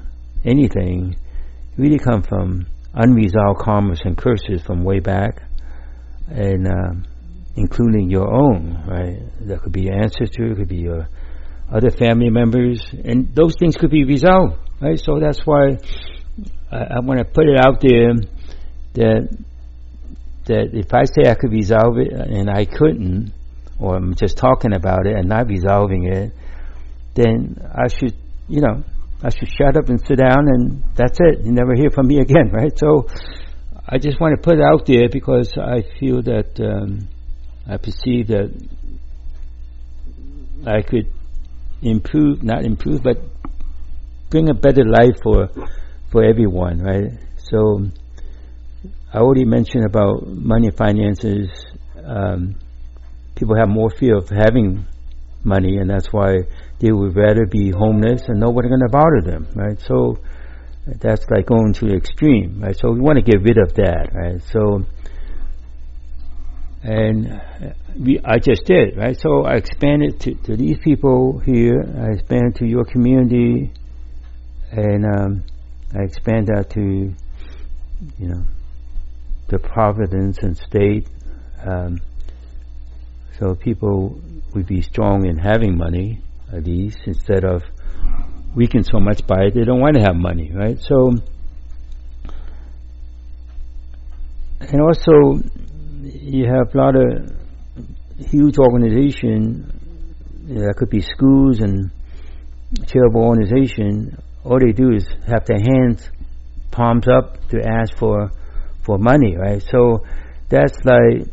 anything 0.44 1.16
really 1.78 2.00
come 2.00 2.24
from 2.24 2.68
unresolved 2.94 3.60
karmas 3.60 4.04
and 4.06 4.18
curses 4.18 4.62
from 4.64 4.84
way 4.84 5.00
back, 5.00 5.42
and 6.30 6.68
uh, 6.68 6.94
including 7.56 8.10
your 8.10 8.34
own, 8.34 8.84
right? 8.88 9.20
That 9.48 9.62
could 9.62 9.74
be 9.74 9.84
your 9.84 10.02
ancestor, 10.02 10.52
it 10.52 10.56
could 10.58 10.68
be 10.68 10.78
your 10.78 11.08
other 11.72 11.90
family 11.92 12.30
members, 12.30 12.86
and 13.04 13.34
those 13.36 13.56
things 13.60 13.76
could 13.76 13.92
be 13.92 14.04
resolved, 14.04 14.58
right? 14.82 15.00
So 15.00 15.20
that's 15.20 15.42
why 15.46 15.78
I, 16.72 16.78
I 16.78 17.00
want 17.02 17.20
to 17.20 17.26
put 17.26 17.46
it 17.46 17.58
out 17.58 17.82
there 17.82 18.14
that 18.94 19.46
that 20.46 20.70
if 20.74 20.94
I 20.94 21.06
say 21.06 21.30
I 21.30 21.36
could 21.36 21.52
resolve 21.52 21.98
it 21.98 22.14
and 22.14 22.50
I 22.50 22.66
couldn't, 22.66 23.34
or 23.80 23.96
I'm 23.96 24.16
just 24.16 24.38
talking 24.38 24.74
about 24.74 25.08
it 25.08 25.16
and 25.16 25.28
not 25.28 25.48
resolving 25.48 26.06
it, 26.06 26.34
then 27.16 27.58
I 27.74 27.88
should, 27.88 28.14
you 28.48 28.62
know, 28.62 28.84
I 29.24 29.30
should 29.30 29.50
shut 29.50 29.76
up 29.76 29.90
and 29.90 30.00
sit 30.06 30.20
down 30.20 30.46
and 30.48 30.84
that's 30.96 31.18
it. 31.20 31.42
You 31.44 31.52
never 31.52 31.74
hear 31.74 31.90
from 31.90 32.08
me 32.08 32.20
again, 32.22 32.52
right? 32.52 32.78
So 32.78 33.08
I 33.88 33.98
just 33.98 34.20
want 34.20 34.36
to 34.36 34.42
put 34.42 34.60
it 34.60 34.64
out 34.64 34.86
there 34.86 35.10
because 35.10 35.52
I 35.58 35.82
feel 36.00 36.22
that 36.24 36.60
um, 36.60 37.08
I 37.68 37.78
perceive 37.78 38.28
that 38.28 38.52
I 40.68 40.82
could 40.82 41.12
improve, 41.82 42.44
not 42.44 42.66
improve, 42.66 43.04
but 43.04 43.18
bring 44.30 44.50
a 44.50 44.54
better 44.54 44.84
life 44.86 45.18
for 45.24 45.50
for 46.12 46.24
everyone, 46.24 46.80
right? 46.80 47.12
So 47.50 47.88
I 49.14 49.18
already 49.20 49.46
mentioned 49.46 49.86
about 49.86 50.28
money 50.28 50.72
finances. 50.72 51.50
Um, 52.04 52.56
people 53.36 53.56
have 53.58 53.70
more 53.70 53.90
fear 53.90 54.18
of 54.18 54.30
having 54.30 54.86
money, 55.44 55.78
and 55.78 55.90
that's 55.90 56.12
why 56.12 56.40
they 56.80 56.92
would 56.92 57.16
rather 57.16 57.46
be 57.46 57.72
homeless 57.72 58.24
and 58.28 58.40
nobody 58.40 58.68
going 58.68 58.82
to 58.82 58.90
bother 58.90 59.22
them, 59.22 59.48
right? 59.56 59.80
So 59.82 60.18
that's 60.86 61.26
like 61.30 61.46
going 61.48 61.74
to 61.74 61.88
the 61.88 61.96
extreme, 61.96 62.62
right? 62.62 62.78
So 62.78 62.92
we 62.92 63.00
want 63.00 63.18
to 63.18 63.24
get 63.24 63.42
rid 63.42 63.58
of 63.58 63.74
that, 63.76 64.10
right? 64.14 64.42
So 64.52 64.86
and 66.84 67.42
we, 67.98 68.20
I 68.24 68.40
just 68.40 68.66
did, 68.66 68.98
right? 68.98 69.18
So 69.20 69.46
I 69.46 69.56
expanded 69.56 70.20
to, 70.22 70.34
to 70.34 70.58
these 70.58 70.78
people 70.84 71.40
here. 71.40 71.82
I 71.98 72.14
expanded 72.14 72.56
to 72.56 72.66
your 72.66 72.86
community, 72.86 73.72
and 74.72 75.06
um, 75.06 75.44
I 75.94 76.04
expand 76.04 76.50
out 76.56 76.70
to, 76.72 76.82
you 76.82 78.28
know, 78.28 78.44
the 79.48 79.60
Providence 79.60 80.40
and 80.40 80.58
state. 80.58 81.08
Um, 81.66 82.02
so 83.40 83.56
people 83.56 84.20
would 84.54 84.68
be 84.68 84.82
strong 84.82 85.26
in 85.26 85.38
having 85.38 85.78
money, 85.78 86.22
at 86.52 86.64
least, 86.64 87.00
instead 87.06 87.44
of 87.44 87.64
weakened 88.56 88.86
so 88.86 89.00
much 89.00 89.26
by 89.28 89.46
it, 89.46 89.54
they 89.54 89.64
don't 89.64 89.82
want 89.82 89.96
to 89.96 90.02
have 90.02 90.16
money, 90.16 90.52
right? 90.54 90.80
So, 90.80 91.14
and 94.62 94.82
also, 94.82 95.44
you 96.02 96.46
have 96.46 96.74
a 96.74 96.78
lot 96.78 96.96
of 96.96 97.45
huge 98.18 98.58
organization 98.58 99.72
that 100.48 100.76
could 100.78 100.90
be 100.90 101.02
schools 101.02 101.60
and 101.60 101.92
charitable 102.88 103.24
organization. 103.24 104.18
All 104.44 104.60
they 104.60 104.72
do 104.72 104.92
is 104.92 105.08
have 105.28 105.46
their 105.46 105.60
hands 105.60 106.10
palms 106.72 107.08
up 107.08 107.48
to 107.50 107.62
ask 107.62 107.98
for 107.98 108.32
for 108.86 108.98
money, 108.98 109.36
right? 109.36 109.62
So 109.62 110.06
that's 110.50 110.78
like 110.86 111.28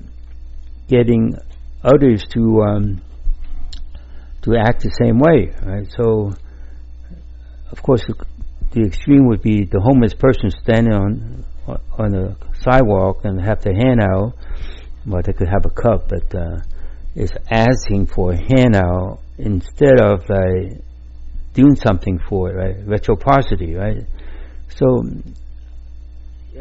getting 0.89 1.37
others 1.83 2.25
to 2.35 2.63
um, 2.63 3.03
to 4.43 4.57
act 4.57 4.83
the 4.83 4.91
same 5.03 5.19
way, 5.19 5.53
right? 5.65 5.87
So, 5.97 6.33
of 7.71 7.83
course, 7.83 8.05
the 8.73 8.83
extreme 8.87 9.27
would 9.29 9.43
be 9.43 9.65
the 9.65 9.81
homeless 9.81 10.15
person 10.15 10.51
standing 10.51 10.95
on 10.95 11.45
on 11.99 12.11
the 12.11 12.37
sidewalk 12.61 13.25
and 13.25 13.41
have 13.41 13.63
their 13.63 13.75
hand 13.75 14.01
out, 14.01 14.35
but 15.07 15.27
they 15.27 15.33
could 15.33 15.49
have 15.49 15.65
a 15.65 15.71
cup, 15.71 16.09
but 16.09 16.35
uh, 16.35 16.59
is 17.15 17.31
asking 17.51 18.07
for 18.07 18.33
a 18.33 18.37
handout 18.37 19.21
instead 19.39 20.01
of 20.01 20.29
like 20.29 20.83
doing 21.55 21.77
something 21.77 22.19
for 22.29 22.51
it, 22.51 22.55
right? 22.55 22.87
Reciprocity, 22.87 23.75
right? 23.75 24.05
So, 24.77 25.05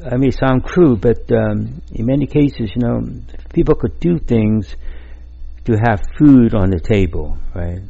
I 0.10 0.18
may 0.18 0.32
sound 0.32 0.64
crude, 0.64 1.02
but 1.02 1.32
um, 1.32 1.82
in 1.92 2.06
many 2.06 2.26
cases, 2.26 2.72
you 2.76 2.82
know, 2.82 3.02
people 3.54 3.76
could 3.76 4.00
do 4.00 4.20
things 4.20 4.76
to 5.66 5.74
have 5.74 6.02
food 6.18 6.54
on 6.54 6.70
the 6.70 6.80
table, 6.80 7.38
right? 7.54 7.82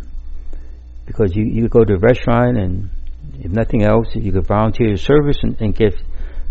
Because 1.06 1.36
you, 1.36 1.45
you 1.45 1.67
go 1.69 1.84
to 1.84 1.93
a 1.93 2.00
restaurant 2.00 2.58
and 2.58 2.89
if 3.39 3.52
nothing 3.52 3.84
else, 3.84 4.08
you 4.13 4.32
could 4.32 4.47
volunteer 4.47 4.89
your 4.89 4.97
service 4.97 5.38
and, 5.41 5.60
and 5.62 5.76
get 5.76 5.93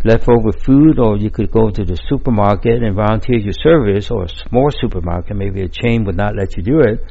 leftover 0.05 0.53
food, 0.53 0.99
or 0.99 1.17
you 1.17 1.31
could 1.31 1.51
go 1.51 1.71
to 1.71 1.85
the 1.85 1.99
supermarket 2.09 2.83
and 2.83 2.95
volunteer 2.95 3.39
your 3.39 3.53
service, 3.53 4.11
or 4.11 4.25
a 4.25 4.29
small 4.29 4.71
supermarket, 4.71 5.37
maybe 5.37 5.63
a 5.63 5.69
chain 5.69 6.05
would 6.05 6.17
not 6.17 6.35
let 6.37 6.57
you 6.57 6.63
do 6.63 6.81
it. 6.81 7.05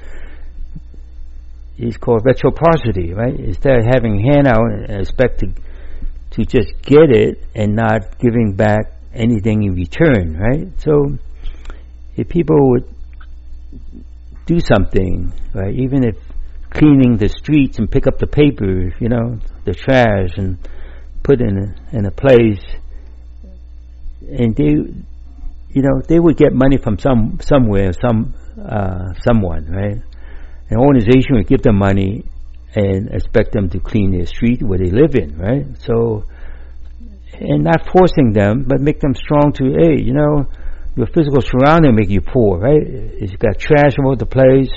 It's 1.77 1.97
called 1.97 2.25
reciprocity, 2.25 3.13
right? 3.13 3.39
Instead 3.39 3.79
of 3.79 3.85
having 3.85 4.19
handout 4.19 4.71
and 4.71 5.01
expect 5.01 5.39
to, 5.39 5.47
to 6.31 6.45
just 6.45 6.81
get 6.81 7.09
it 7.09 7.43
and 7.55 7.75
not 7.75 8.19
giving 8.19 8.53
back 8.53 8.91
anything 9.13 9.63
in 9.63 9.75
return, 9.75 10.37
right? 10.37 10.67
So, 10.79 11.17
if 12.15 12.27
people 12.27 12.71
would 12.71 12.93
do 14.45 14.59
something, 14.59 15.31
right? 15.53 15.73
Even 15.73 16.03
if 16.03 16.15
cleaning 16.71 17.17
the 17.17 17.29
streets 17.29 17.79
and 17.79 17.89
pick 17.89 18.07
up 18.07 18.19
the 18.19 18.27
papers, 18.27 18.93
you 18.99 19.09
know, 19.09 19.39
the 19.65 19.73
trash 19.73 20.37
and 20.37 20.57
put 21.23 21.41
in 21.41 21.57
a, 21.57 21.97
in 21.97 22.05
a 22.05 22.11
place, 22.11 22.63
and 24.21 24.55
they, 24.55 24.71
you 25.73 25.81
know, 25.81 26.01
they 26.07 26.19
would 26.19 26.37
get 26.37 26.53
money 26.53 26.77
from 26.77 26.97
some 26.99 27.39
somewhere, 27.41 27.91
some 27.93 28.33
uh, 28.57 29.13
someone, 29.25 29.65
right? 29.71 29.97
An 30.69 30.77
organization 30.77 31.35
would 31.35 31.47
give 31.47 31.61
them 31.61 31.77
money 31.77 32.23
and 32.75 33.09
expect 33.09 33.53
them 33.53 33.69
to 33.69 33.79
clean 33.79 34.11
their 34.11 34.25
street 34.25 34.61
where 34.61 34.77
they 34.77 34.91
live 34.91 35.15
in, 35.15 35.37
right? 35.37 35.65
So, 35.81 36.25
and 37.33 37.63
not 37.63 37.87
forcing 37.91 38.33
them, 38.33 38.65
but 38.67 38.79
make 38.79 38.99
them 38.99 39.15
strong 39.15 39.53
to, 39.53 39.63
hey, 39.79 40.01
you 40.03 40.13
know, 40.13 40.45
your 40.95 41.07
physical 41.07 41.41
surrounding 41.41 41.95
make 41.95 42.09
you 42.09 42.21
poor, 42.21 42.59
right? 42.59 42.85
You 42.85 43.27
got 43.37 43.57
trash 43.57 43.93
all 43.97 44.07
over 44.07 44.17
the 44.17 44.25
place, 44.25 44.69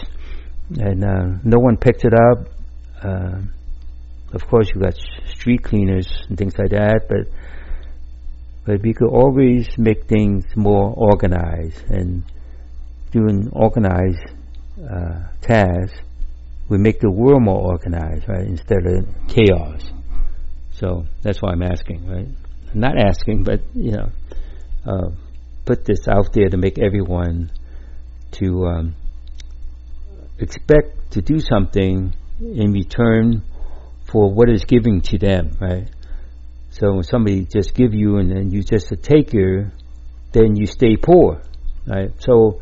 and 0.79 1.05
uh, 1.05 1.39
no 1.45 1.59
one 1.59 1.77
picked 1.77 2.05
it 2.05 2.15
up. 2.15 2.49
Uh, 3.03 3.41
of 4.33 4.47
course, 4.47 4.71
you 4.75 4.81
got 4.81 4.95
street 5.27 5.63
cleaners 5.63 6.09
and 6.29 6.39
things 6.39 6.55
like 6.59 6.71
that, 6.71 7.03
but 7.09 7.33
but 8.65 8.81
we 8.83 8.95
could 8.95 9.09
always 9.09 9.77
make 9.77 10.07
things 10.07 10.45
more 10.55 10.95
organized 10.97 11.83
and 11.89 12.23
doing 13.11 13.51
organized 13.53 14.25
uh, 14.81 15.29
tasks. 15.41 15.99
We 16.69 16.79
make 16.79 17.01
the 17.01 17.11
world 17.11 17.43
more 17.43 17.61
organized, 17.61 18.29
right, 18.29 18.47
instead 18.47 18.87
of 18.87 19.07
chaos. 19.29 19.91
So 20.75 21.05
that's 21.23 21.43
why 21.43 21.53
I'm 21.53 21.63
asking, 21.63 22.07
right? 22.09 22.29
I'm 22.73 22.81
not 22.81 22.97
asking, 22.97 23.43
but 23.43 23.61
you 23.75 23.93
know, 23.93 24.11
uh, 24.87 25.11
put 25.65 25.85
this 25.85 26.09
out 26.09 26.33
there 26.33 26.49
to 26.49 26.57
make 26.57 26.79
everyone 26.79 27.51
to 28.33 28.65
um, 28.67 28.95
expect 30.39 31.13
to 31.13 31.21
do 31.21 31.41
something 31.41 32.15
in 32.41 32.73
return 32.73 33.43
for 34.13 34.31
what 34.31 34.51
is 34.51 34.65
giving 34.65 35.01
to 35.01 35.19
them, 35.19 35.57
right? 35.59 35.89
So 36.71 36.93
when 36.93 37.03
somebody 37.03 37.47
just 37.47 37.75
give 37.75 37.95
you 37.95 38.19
and 38.19 38.31
then 38.31 38.51
you 38.51 38.63
just 38.63 38.93
a 38.93 38.97
taker, 38.97 39.73
then 40.33 40.57
you 40.57 40.67
stay 40.67 40.97
poor, 40.97 41.43
right? 41.87 42.11
So, 42.19 42.61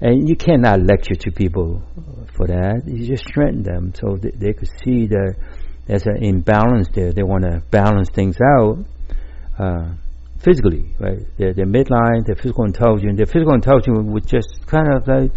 and 0.00 0.28
you 0.28 0.36
cannot 0.36 0.80
lecture 0.80 1.14
to 1.14 1.32
people 1.32 1.82
for 2.36 2.46
that. 2.46 2.82
You 2.86 3.06
just 3.06 3.24
strengthen 3.26 3.64
them 3.64 3.92
so 3.94 4.16
that 4.16 4.38
they 4.38 4.52
could 4.52 4.70
see 4.84 5.08
that 5.08 5.34
there's 5.86 6.06
an 6.06 6.22
imbalance 6.22 6.88
there. 6.94 7.12
They 7.12 7.24
want 7.24 7.44
to 7.44 7.62
balance 7.70 8.08
things 8.14 8.36
out. 8.40 8.78
Uh, 9.58 9.94
physically, 10.42 10.84
right? 10.98 11.20
Their, 11.38 11.54
their 11.54 11.66
midline, 11.66 12.26
their 12.26 12.36
physical 12.36 12.64
intelligence, 12.64 13.16
their 13.16 13.26
physical 13.26 13.54
intelligence 13.54 13.98
would 14.02 14.26
just 14.26 14.66
kind 14.66 14.92
of 14.92 15.06
like 15.06 15.32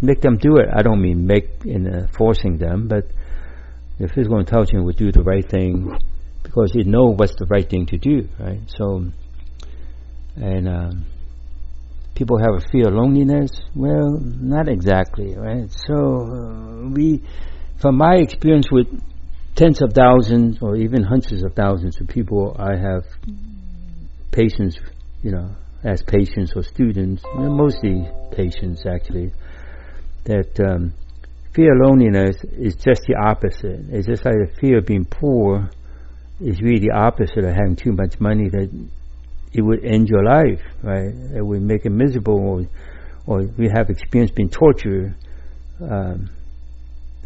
make 0.00 0.20
them 0.20 0.36
do 0.38 0.56
it. 0.56 0.68
I 0.74 0.82
don't 0.82 1.00
mean 1.00 1.26
make 1.26 1.64
in 1.64 1.86
uh, 1.86 2.06
forcing 2.16 2.56
them, 2.56 2.88
but 2.88 3.04
their 3.98 4.08
physical 4.08 4.38
intelligence 4.38 4.82
would 4.84 4.96
do 4.96 5.10
the 5.10 5.22
right 5.22 5.48
thing 5.48 5.96
because 6.42 6.72
it 6.74 6.86
know 6.86 7.06
what's 7.14 7.34
the 7.36 7.46
right 7.46 7.68
thing 7.68 7.86
to 7.86 7.98
do, 7.98 8.28
right? 8.38 8.60
So, 8.68 9.04
and 10.36 10.68
um, 10.68 11.06
people 12.14 12.38
have 12.38 12.62
a 12.62 12.68
fear 12.70 12.88
of 12.88 12.94
loneliness. 12.94 13.50
Well, 13.74 14.18
not 14.20 14.68
exactly, 14.68 15.36
right? 15.36 15.70
So 15.86 15.94
uh, 15.94 16.88
we, 16.90 17.22
from 17.80 17.96
my 17.96 18.16
experience 18.16 18.68
with 18.70 18.86
tens 19.54 19.80
of 19.82 19.92
thousands 19.92 20.58
or 20.60 20.76
even 20.76 21.02
hundreds 21.02 21.42
of 21.42 21.54
thousands 21.54 22.00
of 22.00 22.08
people 22.08 22.54
I 22.58 22.76
have 22.76 23.04
patients, 24.30 24.78
you 25.22 25.32
know, 25.32 25.56
as 25.82 26.02
patients 26.02 26.52
or 26.54 26.62
students, 26.62 27.22
mostly 27.34 28.08
patients 28.32 28.84
actually, 28.86 29.32
that 30.24 30.60
um, 30.60 30.92
fear 31.56 31.72
of 31.72 31.88
loneliness 31.88 32.36
is 32.52 32.76
just 32.76 33.02
the 33.08 33.16
opposite. 33.16 33.80
It's 33.90 34.06
just 34.06 34.24
like 34.24 34.34
the 34.34 34.52
fear 34.60 34.78
of 34.78 34.86
being 34.86 35.06
poor 35.06 35.70
is 36.40 36.60
really 36.60 36.80
the 36.80 36.92
opposite 36.94 37.44
of 37.44 37.54
having 37.54 37.76
too 37.76 37.92
much 37.92 38.20
money 38.20 38.50
that 38.50 38.68
it 39.54 39.62
would 39.62 39.82
end 39.82 40.08
your 40.08 40.22
life, 40.22 40.60
right? 40.82 41.08
It 41.34 41.44
would 41.44 41.62
make 41.62 41.86
it 41.86 41.90
miserable 41.90 42.38
or, 42.38 42.66
or 43.26 43.46
we 43.56 43.70
have 43.74 43.88
experienced 43.88 44.34
being 44.34 44.50
tortured 44.50 45.14
um, 45.80 46.28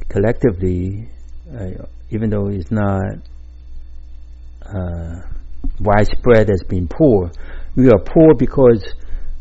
collectively, 0.08 1.08
uh, 1.52 1.84
even 2.10 2.30
though 2.30 2.48
it's 2.48 2.70
not 2.70 3.02
uh, 4.64 5.22
widespread 5.80 6.50
as 6.50 6.62
being 6.68 6.86
poor. 6.86 7.32
We 7.74 7.88
are 7.88 7.98
poor 7.98 8.34
because 8.38 8.94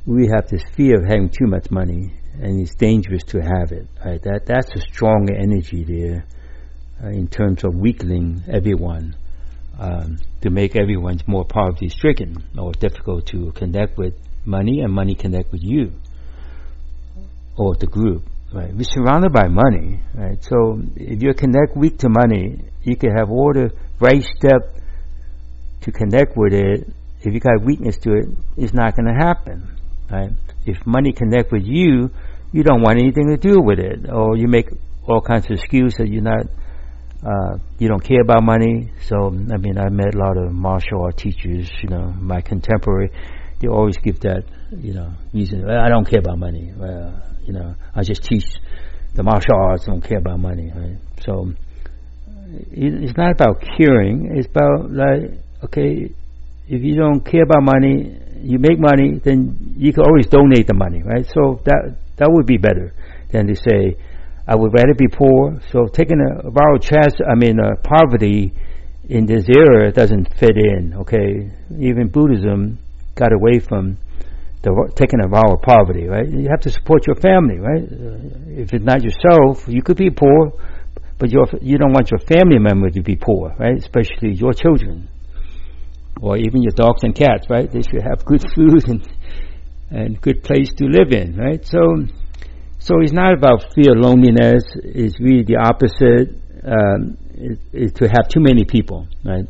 we 0.08 0.28
have 0.34 0.48
this 0.50 0.64
fear 0.76 0.96
of 0.96 1.04
having 1.08 1.30
too 1.30 1.46
much 1.46 1.70
money, 1.70 2.14
and 2.42 2.62
it's 2.62 2.76
dangerous 2.76 3.24
to 3.26 3.40
have 3.40 3.72
it. 3.72 3.88
Right? 4.04 4.22
That 4.24 4.46
that's 4.46 4.70
a 4.76 4.82
strong 4.82 5.30
energy 5.30 5.84
there 5.84 6.26
uh, 7.04 7.10
in 7.10 7.28
terms 7.28 7.64
of 7.64 7.76
weakening 7.76 8.44
everyone 8.52 9.16
um, 9.78 10.18
to 10.42 10.50
make 10.50 10.76
everyone 10.76 11.20
more 11.28 11.46
poverty-stricken 11.46 12.44
or 12.58 12.72
difficult 12.74 13.28
to 13.28 13.52
connect 13.54 13.98
with 13.98 14.14
money, 14.46 14.82
and 14.82 14.94
money 14.94 15.16
connect 15.16 15.52
with 15.52 15.64
you 15.64 15.92
or 17.58 17.76
the 17.76 17.88
group. 17.88 18.24
Right? 18.54 18.74
We're 18.74 18.84
surrounded 18.84 19.32
by 19.32 19.48
money, 19.48 20.00
right? 20.16 20.44
So 20.44 20.82
if 20.96 21.22
you 21.22 21.34
connect 21.34 21.78
weak 21.78 22.00
to 22.00 22.10
money, 22.10 22.62
you 22.84 22.96
can 22.96 23.16
have 23.16 23.30
all 23.30 23.54
the 23.54 23.72
right 24.00 24.24
step 24.24 24.76
to 25.82 25.92
connect 25.92 26.36
with 26.36 26.54
it, 26.54 26.88
if 27.22 27.34
you 27.34 27.40
got 27.40 27.62
weakness 27.62 27.98
to 27.98 28.14
it, 28.14 28.26
it's 28.58 28.74
not 28.74 28.96
going 28.96 29.08
to 29.08 29.14
happen, 29.14 29.68
right? 30.10 30.32
If 30.66 30.86
money 30.86 31.12
connect 31.12 31.52
with 31.52 31.64
you, 31.66 32.12
you 32.52 32.64
don't 32.64 32.82
want 32.82 33.00
anything 33.00 33.28
to 33.28 33.38
do 33.38 33.62
with 33.62 33.80
it, 33.80 34.10
or 34.10 34.38
you 34.38 34.48
make 34.48 34.70
all 35.08 35.22
kinds 35.22 35.46
of 35.46 35.52
excuses. 35.52 36.08
You're 36.10 36.24
not, 36.24 36.46
uh, 37.24 37.58
you 37.78 37.88
don't 37.88 38.04
care 38.04 38.22
about 38.22 38.44
money. 38.44 38.92
So, 39.08 39.28
I 39.28 39.58
mean, 39.58 39.78
I 39.78 39.90
met 39.90 40.16
a 40.16 40.18
lot 40.18 40.38
of 40.38 40.52
martial 40.52 41.04
art 41.04 41.18
teachers. 41.18 41.70
You 41.82 41.90
know, 41.90 42.14
my 42.20 42.42
contemporary, 42.42 43.12
they 43.60 43.68
always 43.68 43.98
give 43.98 44.20
that, 44.22 44.44
you 44.72 44.94
know, 44.94 45.14
reason. 45.34 45.66
Well, 45.66 45.80
I 45.80 45.90
don't 45.90 46.10
care 46.10 46.20
about 46.20 46.40
money. 46.40 46.72
Well, 46.76 47.22
you 47.46 47.54
know, 47.54 47.76
I 47.96 48.04
just 48.04 48.24
teach 48.24 48.46
the 49.16 49.24
martial 49.24 49.56
arts. 49.56 49.86
Don't 49.86 50.02
care 50.02 50.20
about 50.20 50.40
money, 50.40 50.72
right? 50.76 50.98
So, 51.22 51.54
it's 52.72 53.16
not 53.16 53.32
about 53.32 53.64
curing. 53.78 54.32
It's 54.36 54.48
about 54.48 54.92
like 54.92 55.40
okay, 55.66 56.10
if 56.68 56.84
you 56.84 56.96
don't 56.96 57.22
care 57.22 57.44
about 57.44 57.64
money, 57.64 58.18
you 58.42 58.60
make 58.60 58.80
money, 58.80 59.20
then 59.24 59.76
you 59.78 59.94
can 59.94 60.04
always 60.04 60.28
donate 60.28 60.68
the 60.68 60.74
money, 60.74 61.04
right? 61.04 61.26
So 61.26 61.62
that 61.66 61.98
that 62.20 62.30
would 62.30 62.46
be 62.46 62.58
better 62.58 62.94
than 63.32 63.48
to 63.48 63.56
say, 63.56 63.98
I 64.48 64.56
would 64.56 64.74
rather 64.74 64.94
be 64.98 65.08
poor. 65.08 65.60
So 65.72 65.88
taking 65.88 66.20
a 66.20 66.50
borrowed 66.52 66.82
chance, 66.82 67.16
I 67.26 67.36
mean, 67.36 67.60
uh, 67.60 67.76
poverty 67.84 68.54
in 69.08 69.26
this 69.26 69.46
era 69.50 69.92
doesn't 69.92 70.34
fit 70.38 70.56
in. 70.56 70.94
Okay, 71.02 71.50
even 71.80 72.10
Buddhism 72.10 72.80
got 73.16 73.32
away 73.34 73.60
from 73.60 73.98
the 74.62 74.92
taking 74.96 75.20
a 75.24 75.28
vow 75.28 75.54
of 75.54 75.62
poverty, 75.62 76.08
right? 76.08 76.28
You 76.28 76.48
have 76.50 76.62
to 76.62 76.72
support 76.72 77.08
your 77.08 77.16
family, 77.16 77.60
right? 77.60 77.84
Uh, 77.84 78.60
if 78.62 78.74
it's 78.74 78.84
not 78.84 79.04
yourself, 79.04 79.68
you 79.68 79.82
could 79.82 79.98
be 79.98 80.10
poor, 80.10 80.52
but 81.18 81.32
you 81.32 81.78
don't 81.78 81.94
want 81.94 82.12
your 82.12 82.20
family 82.20 82.60
member 82.60 82.90
to 82.90 83.02
be 83.02 83.16
poor, 83.16 83.56
right? 83.58 83.78
Especially 83.78 84.34
your 84.34 84.54
children, 84.54 85.08
or 86.22 86.38
even 86.38 86.62
your 86.62 86.74
dogs 86.76 87.04
and 87.04 87.16
cats, 87.16 87.48
right? 87.50 87.72
They 87.72 87.82
should 87.82 88.02
have 88.02 88.26
good 88.26 88.44
food 88.56 88.88
and 88.90 89.08
and 89.92 90.20
good 90.22 90.44
place 90.44 90.72
to 90.74 90.86
live 90.86 91.12
in, 91.12 91.36
right? 91.36 91.66
So, 91.66 91.80
so 92.80 93.02
it's 93.02 93.12
not 93.12 93.34
about 93.34 93.74
fear, 93.74 93.96
loneliness. 93.96 94.64
It's 94.76 95.20
really 95.20 95.44
the 95.44 95.58
opposite. 95.58 96.36
Um, 96.64 97.18
it, 97.74 97.96
to 97.96 98.06
have 98.06 98.28
too 98.28 98.42
many 98.42 98.66
people, 98.66 99.08
right? 99.24 99.46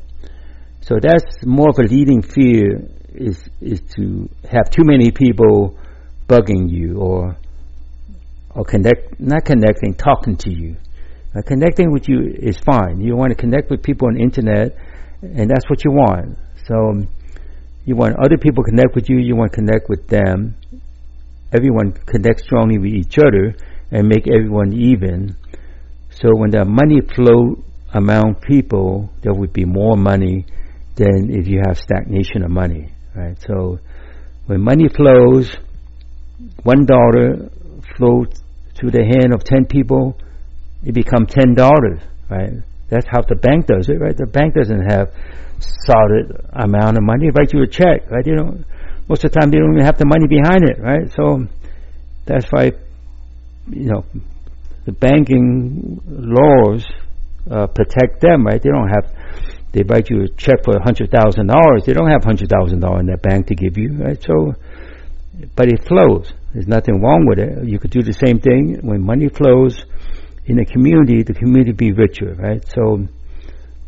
So 0.82 0.96
that's 1.02 1.46
more 1.46 1.70
of 1.70 1.80
a 1.80 1.84
leading 1.84 2.22
fear 2.22 2.88
is 3.14 3.38
is 3.60 3.82
to 3.96 4.30
have 4.50 4.70
too 4.70 4.84
many 4.84 5.12
people 5.12 5.78
bugging 6.28 6.70
you 6.70 6.98
or 6.98 7.36
or 8.56 8.64
connect 8.64 9.20
not 9.20 9.46
connecting, 9.46 9.94
talking 9.96 10.38
to 10.38 10.52
you. 10.52 10.76
Uh, 11.36 11.42
connecting 11.46 11.92
with 11.92 12.08
you 12.08 12.22
is 12.40 12.58
fine. 12.60 13.02
You 13.02 13.16
want 13.16 13.30
to 13.32 13.36
connect 13.36 13.70
with 13.70 13.84
people 13.84 14.08
on 14.08 14.16
the 14.16 14.22
internet, 14.22 14.76
and 15.22 15.50
that's 15.50 15.70
what 15.70 15.84
you 15.84 15.92
want. 15.92 16.38
So 16.66 17.06
you 17.90 17.96
want 17.96 18.16
other 18.24 18.38
people 18.38 18.64
to 18.64 18.70
connect 18.70 18.94
with 18.96 19.10
you. 19.10 19.18
You 19.18 19.36
want 19.36 19.52
to 19.52 19.56
connect 19.56 19.90
with 19.90 20.08
them. 20.08 20.56
Everyone 21.52 21.92
connect 21.92 22.42
strongly 22.42 22.78
with 22.78 22.94
each 22.94 23.18
other 23.18 23.56
and 23.92 24.08
make 24.08 24.28
everyone 24.28 24.74
even. 24.74 25.36
So 26.22 26.30
when 26.36 26.52
the 26.52 26.66
money 26.66 27.02
flow 27.02 27.64
among 27.94 28.36
people, 28.36 29.10
there 29.24 29.34
would 29.34 29.54
be 29.54 29.66
more 29.66 29.98
money 29.98 30.46
than 30.96 31.30
if 31.32 31.48
you 31.48 31.62
have 31.66 31.78
stagnation 31.78 32.44
of 32.44 32.52
money 32.52 32.92
right? 33.16 33.38
So 33.46 33.80
when 34.46 34.62
money 34.62 34.88
flows, 34.90 35.56
one 36.64 36.86
dollar 36.86 37.50
flows 37.98 38.28
through 38.76 38.92
the 38.92 39.04
hand 39.04 39.34
of 39.34 39.44
ten 39.44 39.66
people, 39.66 40.18
it 40.84 40.94
becomes 40.94 41.34
ten 41.34 41.54
dollars, 41.54 42.00
right? 42.30 42.64
That's 42.90 43.06
how 43.10 43.22
the 43.22 43.36
bank 43.36 43.68
does 43.68 43.90
it, 43.90 44.00
right? 44.00 44.16
The 44.16 44.26
bank 44.26 44.56
doesn't 44.56 44.90
have 44.90 45.14
solid 45.60 46.46
amount 46.54 46.98
of 46.98 47.04
money. 47.04 47.30
Write 47.32 47.54
you 47.54 47.64
a 47.64 47.68
check, 47.68 48.10
right? 48.10 48.26
You 48.26 48.36
know, 48.36 48.58
most 49.08 49.24
of 49.24 49.32
the 49.32 49.40
time 49.40 49.52
they 49.52 49.58
don't 49.58 49.74
even 49.74 49.86
have 49.86 49.98
the 49.98 50.06
money 50.06 50.28
behind 50.28 50.64
it, 50.64 50.80
right? 50.80 51.12
So 51.16 51.48
that's 52.26 52.46
why, 52.52 52.72
you 53.70 53.90
know, 53.90 54.06
the 54.86 54.92
banking 54.92 56.02
laws 56.08 56.86
uh, 57.50 57.68
protect 57.68 58.22
them, 58.22 58.46
right? 58.46 58.62
They 58.62 58.70
don't 58.70 58.90
have 58.90 59.12
they 59.72 59.84
write 59.84 60.10
you 60.10 60.24
a 60.24 60.28
check 60.30 60.64
for 60.64 60.76
a 60.76 60.84
hundred 60.84 61.12
thousand 61.12 61.48
dollars, 61.48 61.84
they 61.86 61.94
don't 61.94 62.10
have 62.10 62.24
hundred 62.24 62.50
thousand 62.50 62.80
dollars 62.80 63.02
in 63.02 63.08
that 63.08 63.22
bank 63.22 63.48
to 63.48 63.56
give 63.56 63.78
you, 63.78 63.98
right? 64.04 64.22
So, 64.22 64.56
but 65.56 65.68
it 65.68 65.86
flows. 65.86 66.34
There's 66.54 66.68
nothing 66.68 67.02
wrong 67.02 67.28
with 67.28 67.38
it. 67.38 67.68
You 67.68 67.78
could 67.78 67.92
do 67.92 68.02
the 68.02 68.14
same 68.14 68.40
thing 68.40 68.80
when 68.82 69.06
money 69.06 69.30
flows 69.30 69.86
in 70.46 70.60
a 70.60 70.66
community. 70.66 71.22
The 71.22 71.36
community 71.36 71.74
be 71.74 71.92
richer, 71.92 72.34
right? 72.34 72.66
So, 72.68 73.08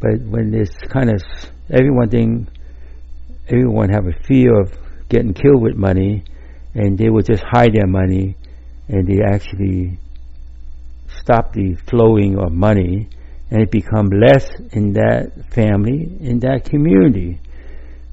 but 0.02 0.20
when 0.28 0.52
this 0.52 0.70
kind 0.92 1.10
of 1.10 1.22
everyone 1.70 2.10
thing, 2.10 2.48
everyone 3.48 3.90
have 3.90 4.08
a 4.08 4.24
fear 4.28 4.60
of 4.60 4.72
getting 5.10 5.34
killed 5.34 5.62
with 5.62 5.76
money, 5.76 6.24
and 6.74 6.98
they 6.98 7.10
will 7.10 7.22
just 7.22 7.44
hide 7.44 7.74
their 7.74 7.88
money, 7.88 8.36
and 8.88 9.08
they 9.08 9.22
actually 9.24 10.00
stop 11.22 11.54
the 11.54 11.76
flowing 11.88 12.38
of 12.38 12.52
money 12.52 13.08
and 13.52 13.62
it 13.62 13.70
become 13.70 14.10
less 14.10 14.50
in 14.72 14.94
that 14.94 15.32
family, 15.54 16.10
in 16.22 16.40
that 16.40 16.64
community. 16.64 17.38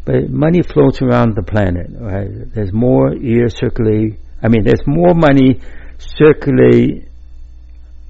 But 0.05 0.29
money 0.29 0.63
floats 0.63 1.01
around 1.01 1.37
the 1.37 1.45
planet, 1.45 1.87
right? 1.93 2.53
There's 2.53 2.73
more 2.73 3.13
air 3.13 3.49
circulate. 3.49 4.19
I 4.43 4.49
mean, 4.49 4.65
there's 4.65 4.85
more 4.87 5.15
money 5.15 5.61
circulate 5.99 7.09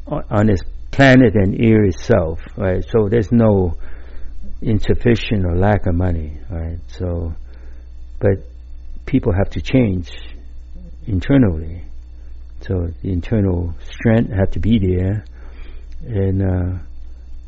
on, 0.06 0.24
on 0.30 0.46
this 0.46 0.60
planet 0.98 1.36
and 1.36 1.54
air 1.60 1.84
itself, 1.84 2.40
right? 2.56 2.84
So 2.90 3.08
there's 3.08 3.30
no 3.30 3.76
insufficient 4.60 5.46
or 5.46 5.56
lack 5.56 5.86
of 5.86 5.94
money, 5.94 6.40
right? 6.50 6.78
So, 6.88 7.34
but 8.18 8.38
people 9.06 9.32
have 9.32 9.48
to 9.50 9.60
change 9.60 10.10
internally. 11.06 11.84
So 12.62 12.88
the 13.00 13.12
internal 13.12 13.74
strength 13.80 14.32
have 14.32 14.50
to 14.50 14.58
be 14.58 14.80
there, 14.80 15.24
and 16.04 16.42
uh, 16.42 16.78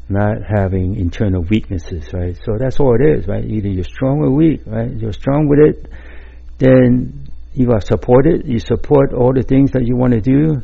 not 0.09 0.37
having 0.57 0.95
internal 0.95 1.43
weaknesses, 1.43 2.09
right? 2.13 2.39
So 2.45 2.57
that's 2.57 2.79
all 2.79 2.95
it 3.01 3.19
is, 3.19 3.27
right? 3.27 3.45
Either 3.45 3.69
you're 3.69 3.83
strong 3.83 4.21
or 4.21 4.31
weak, 4.31 4.61
right? 4.65 4.93
You're 4.93 5.13
strong 5.13 5.49
with 5.49 5.59
it, 5.59 5.91
then 6.59 7.29
you 7.55 7.73
are 7.73 7.81
supported. 7.81 8.47
You 8.47 8.61
support 8.61 9.13
all 9.13 9.33
the 9.35 9.43
things 9.43 9.73
that 9.73 9.85
you 9.85 9.97
want 9.97 10.13
to 10.13 10.21
do, 10.21 10.63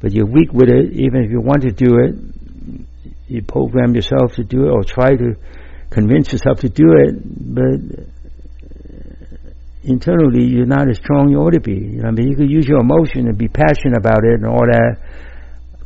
but 0.00 0.12
you're 0.12 0.26
weak 0.26 0.52
with 0.52 0.68
it. 0.68 0.92
Even 0.92 1.24
if 1.24 1.30
you 1.30 1.40
want 1.40 1.62
to 1.62 1.70
do 1.70 1.98
it, 1.98 2.14
you 3.28 3.42
program 3.42 3.94
yourself 3.94 4.34
to 4.34 4.44
do 4.44 4.66
it 4.66 4.70
or 4.70 4.84
try 4.84 5.16
to 5.16 5.34
convince 5.90 6.32
yourself 6.32 6.60
to 6.60 6.68
do 6.68 6.84
it, 6.92 7.14
but 7.54 8.00
uh, 8.00 8.04
internally 9.82 10.44
you're 10.44 10.66
not 10.66 10.88
as 10.88 10.98
strong 10.98 11.28
you 11.28 11.38
ought 11.38 11.54
to 11.54 11.60
be. 11.60 11.74
You 11.74 12.02
know, 12.02 12.08
I 12.08 12.10
mean, 12.10 12.28
you 12.28 12.36
could 12.36 12.50
use 12.50 12.66
your 12.66 12.80
emotion 12.80 13.28
and 13.28 13.38
be 13.38 13.48
passionate 13.48 13.96
about 13.98 14.24
it 14.24 14.34
and 14.34 14.46
all 14.46 14.66
that, 14.66 14.98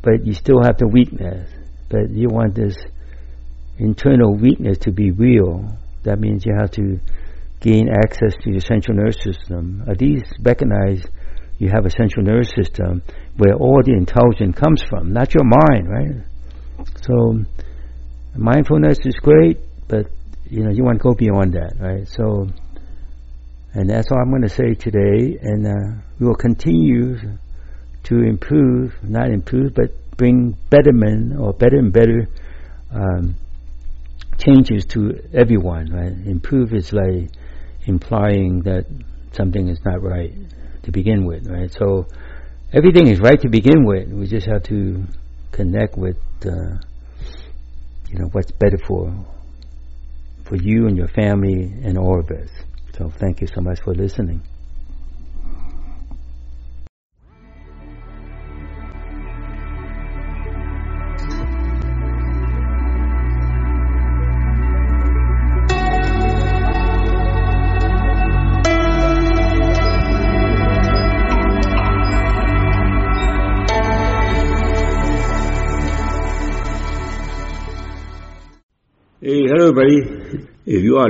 but 0.03 0.27
you 0.27 0.35
still 0.35 0.62
have 0.62 0.77
the 0.79 0.88
weakness 0.88 1.49
but 1.90 2.09
you 2.11 2.29
want 2.29 2.55
this 2.55 2.77
internal 3.79 4.35
weakness 4.35 4.79
to 4.79 4.92
be 4.92 5.11
real. 5.11 5.77
That 6.05 6.18
means 6.18 6.46
you 6.46 6.55
have 6.59 6.70
to 6.73 7.01
gain 7.61 7.88
access 7.90 8.35
to 8.44 8.51
your 8.51 8.61
central 8.61 8.96
nervous 8.96 9.18
system. 9.23 9.85
At 9.87 10.01
least 10.01 10.33
recognize 10.40 11.05
you 11.61 11.68
have 11.68 11.85
a 11.85 11.90
central 11.90 12.25
nervous 12.25 12.51
system 12.57 13.03
where 13.37 13.55
all 13.55 13.83
the 13.85 13.92
intelligence 13.92 14.57
comes 14.59 14.83
from, 14.88 15.12
not 15.12 15.35
your 15.35 15.44
mind, 15.44 15.88
right? 15.88 16.87
So 17.03 17.44
mindfulness 18.35 18.99
is 19.05 19.14
great, 19.16 19.59
but 19.87 20.07
you 20.49 20.64
know 20.64 20.70
you 20.70 20.83
want 20.83 20.99
to 20.99 21.03
go 21.03 21.14
beyond 21.14 21.53
that, 21.53 21.75
right? 21.79 22.09
So, 22.09 22.49
and 23.75 23.90
that's 23.90 24.11
all 24.11 24.18
I'm 24.18 24.31
going 24.31 24.42
to 24.42 24.49
say 24.49 24.73
today, 24.73 25.38
and 25.42 25.66
uh, 25.66 26.01
we 26.18 26.27
will 26.27 26.35
continue 26.35 27.18
to 28.05 28.14
improve, 28.14 28.94
not 29.03 29.29
improve, 29.29 29.75
but 29.75 30.16
bring 30.16 30.57
betterment 30.70 31.38
or 31.38 31.53
better 31.53 31.77
and 31.77 31.92
better 31.92 32.27
um, 32.90 33.37
changes 34.38 34.87
to 34.87 35.12
everyone. 35.35 35.92
Right? 35.92 36.27
Improve 36.27 36.73
is 36.73 36.90
like 36.94 37.29
implying 37.85 38.62
that 38.62 38.87
something 39.33 39.68
is 39.68 39.79
not 39.85 40.03
right 40.03 40.33
to 40.85 40.93
begin 40.93 41.25
with. 41.27 41.47
Right? 41.47 41.73
So 41.73 42.07
everything 42.73 43.09
is 43.09 43.21
right 43.21 43.40
to 43.40 43.49
begin 43.49 43.85
with. 43.85 44.09
We 44.09 44.27
just 44.27 44.47
have 44.47 44.62
to 44.64 45.05
connect 45.53 45.97
with 45.97 46.19
uh, 46.45 46.79
you 48.09 48.19
know 48.19 48.29
what's 48.33 48.51
better 48.53 48.79
for 48.87 49.12
for 50.45 50.57
you 50.57 50.87
and 50.87 50.97
your 50.97 51.09
family 51.09 51.73
and 51.85 51.97
all 51.99 52.19
of 52.19 52.31
us. 52.31 52.51
So 52.99 53.11
thank 53.19 53.40
you 53.40 53.47
so 53.47 53.61
much 53.61 53.81
for 53.83 53.95
listening. 53.95 54.43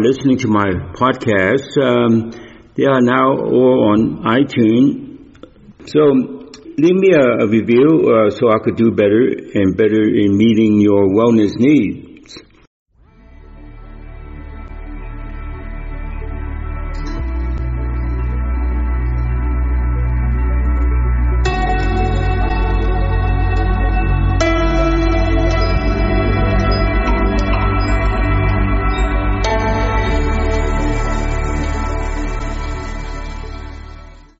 Are 0.01 0.03
listening 0.03 0.39
to 0.39 0.49
my 0.49 0.71
podcast, 0.95 1.77
um, 1.77 2.31
they 2.75 2.85
are 2.85 3.01
now 3.03 3.37
all 3.37 3.93
on 3.93 4.23
iTunes. 4.25 5.29
So 5.87 6.01
leave 6.79 6.97
me 6.97 7.13
a, 7.13 7.45
a 7.45 7.47
review 7.47 8.09
uh, 8.09 8.31
so 8.31 8.49
I 8.51 8.59
could 8.65 8.77
do 8.77 8.93
better 8.93 9.29
and 9.55 9.77
better 9.77 10.03
in 10.03 10.37
meeting 10.37 10.81
your 10.81 11.07
wellness 11.09 11.59
needs. 11.59 12.10